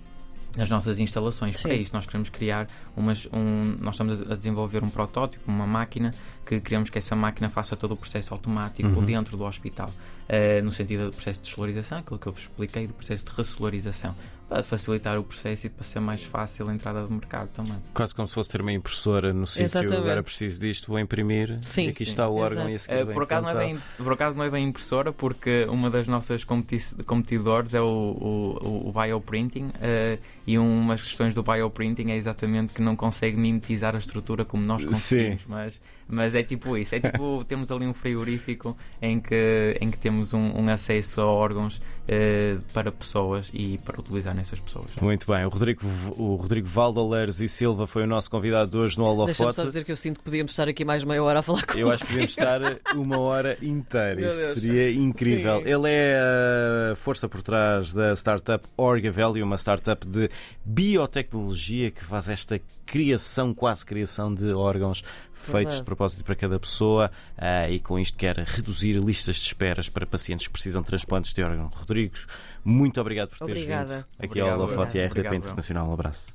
nas 0.57 0.69
nossas 0.69 0.99
instalações. 0.99 1.57
Sim. 1.57 1.69
Para 1.69 1.75
isso, 1.75 1.95
nós 1.95 2.07
queremos 2.07 2.29
criar 2.29 2.67
umas. 2.97 3.27
Um, 3.33 3.77
nós 3.81 3.95
estamos 3.95 4.31
a 4.31 4.35
desenvolver 4.35 4.83
um 4.83 4.89
protótipo, 4.89 5.51
uma 5.51 5.67
máquina, 5.67 6.15
que 6.47 6.61
queremos 6.61 6.91
que 6.91 6.99
essa 6.99 7.15
máquina 7.17 7.49
faça 7.51 7.77
todo 7.77 7.93
o 7.93 7.97
processo 7.97 8.35
automático 8.35 8.89
uhum. 8.89 9.05
dentro 9.05 9.37
do 9.37 9.45
hospital. 9.45 9.91
Uh, 10.29 10.63
no 10.63 10.71
sentido 10.71 11.07
do 11.07 11.13
processo 11.13 11.41
de 11.41 11.49
solarização, 11.49 11.99
aquilo 11.99 12.19
que 12.19 12.27
eu 12.27 12.33
vos 12.33 12.43
expliquei, 12.43 12.87
do 12.87 12.95
processo 12.95 13.25
de 13.25 13.33
ressolarização 13.33 14.15
para 14.51 14.65
facilitar 14.65 15.17
o 15.17 15.23
processo 15.23 15.69
e 15.69 15.71
para 15.71 15.85
ser 15.85 16.01
mais 16.01 16.25
fácil 16.25 16.69
a 16.69 16.75
entrada 16.75 17.05
do 17.05 17.13
mercado 17.13 17.49
também. 17.51 17.77
Quase 17.95 18.13
como 18.13 18.27
se 18.27 18.35
fosse 18.35 18.51
ter 18.51 18.61
uma 18.61 18.73
impressora 18.73 19.33
no 19.33 19.47
sítio, 19.47 19.81
agora 19.97 20.25
preciso 20.25 20.61
disto, 20.61 20.89
vou 20.89 20.99
imprimir 20.99 21.57
sim, 21.63 21.87
e 21.87 21.91
aqui 21.91 21.99
sim, 21.99 22.11
está 22.11 22.29
o 22.29 22.35
órgão 22.35 22.69
e 22.69 22.75
uh, 22.75 23.13
por, 23.13 23.23
acaso 23.23 23.47
não 23.47 23.53
é 23.53 23.55
bem, 23.55 23.79
por 23.97 24.13
acaso 24.13 24.37
não 24.37 24.45
é 24.45 24.51
bem 24.51 24.67
impressora, 24.67 25.13
porque 25.13 25.67
uma 25.71 25.89
das 25.89 26.09
nossas 26.09 26.43
competidores 26.45 27.75
é 27.75 27.81
o, 27.81 27.87
o, 27.87 28.89
o 28.89 28.93
bioprinting 28.93 29.67
uh, 29.67 30.21
e 30.45 30.59
umas 30.59 31.01
questões 31.01 31.33
do 31.33 31.45
bioprinting 31.45 32.11
é 32.11 32.17
exatamente 32.17 32.73
que 32.73 32.80
não 32.83 32.97
consegue 32.97 33.37
mimetizar 33.37 33.95
a 33.95 33.99
estrutura 33.99 34.45
como 34.45 34.65
nós 34.65 34.85
conseguimos, 34.85 35.45
mas 35.47 35.81
mas 36.11 36.35
é 36.35 36.43
tipo 36.43 36.77
isso. 36.77 36.95
É 36.95 37.01
tipo, 37.01 37.45
temos 37.47 37.71
ali 37.71 37.87
um 37.87 37.95
frigorífico 37.95 38.77
em 39.01 39.21
que, 39.21 39.79
em 39.81 39.89
que 39.89 39.97
temos 39.97 40.35
um, 40.35 40.61
um 40.61 40.69
acesso 40.69 41.21
a 41.21 41.27
órgãos 41.27 41.81
eh, 42.09 42.59
para 42.75 42.91
pessoas 42.91 43.51
e 43.55 43.79
para 43.79 44.01
utilizar 44.01 44.35
nessas 44.35 44.61
pessoas. 44.61 44.95
Muito 45.01 45.27
bem. 45.27 45.45
O 45.45 45.49
Rodrigo, 45.49 45.83
o 46.17 46.35
Rodrigo 46.35 46.67
Valdoleres 46.67 47.41
e 47.41 47.49
Silva 47.49 47.87
foi 47.87 48.03
o 48.03 48.07
nosso 48.07 48.31
convidado 48.31 48.77
hoje 48.79 48.99
no 48.99 49.05
Holofote. 49.05 49.27
Deixa-me 49.27 49.55
só 49.55 49.65
dizer 49.65 49.85
que 49.85 49.93
eu 49.93 49.97
sinto 49.97 50.19
que 50.19 50.25
podíamos 50.25 50.51
estar 50.51 50.69
aqui 50.69 50.85
mais 50.85 51.05
meia 51.05 51.23
hora 51.23 51.39
a 51.39 51.43
falar 51.43 51.65
com 51.65 51.79
Eu 51.79 51.91
acho 51.91 52.03
que 52.03 52.09
podíamos 52.09 52.33
estar 52.33 52.61
uma 52.95 53.19
hora 53.19 53.57
inteira. 53.63 54.21
Isto 54.21 54.61
seria 54.61 54.93
incrível. 54.93 55.59
Sim. 55.59 55.69
Ele 55.69 55.89
é 55.89 56.93
a 56.93 56.97
força 56.97 57.29
por 57.29 57.43
trás 57.43 57.93
da 57.93 58.15
startup 58.17 58.67
Orgavelli, 58.77 59.43
uma 59.43 59.57
startup 59.57 60.05
de 60.07 60.29
biotecnologia 60.65 61.91
que 61.91 62.05
faz 62.05 62.29
esta 62.29 62.61
criação, 62.87 63.55
quase 63.55 63.87
criação 63.87 64.35
de 64.35 64.53
órgãos 64.53 65.05
feitos 65.33 65.77
de 65.77 65.85
propósito 65.85 66.25
para 66.25 66.35
cada 66.35 66.59
pessoa 66.59 67.11
uh, 67.39 67.71
e 67.71 67.79
com 67.81 67.99
isto 67.99 68.19
quer 68.19 68.37
reduzir 68.39 68.95
listas 68.99 69.37
de 69.37 69.47
esperas 69.47 69.89
para 69.89 70.05
pacientes 70.05 70.47
que 70.47 70.53
precisam 70.53 70.83
de 70.83 70.89
transplantes 70.89 71.33
de 71.33 71.43
órgãos. 71.43 71.73
Rodrigues, 71.75 72.27
muito 72.65 73.01
obrigado 73.01 73.29
por 73.29 73.39
teres 73.39 73.63
Obrigada. 73.63 73.95
vindo 73.95 74.07
aqui 74.19 74.27
obrigado, 74.27 74.51
ao 74.51 74.59
Holofote 74.59 74.99
e 74.99 75.03
à 75.03 75.07
RDP 75.07 75.37
Internacional. 75.37 75.89
Um 75.89 75.95
abraço. 75.95 76.29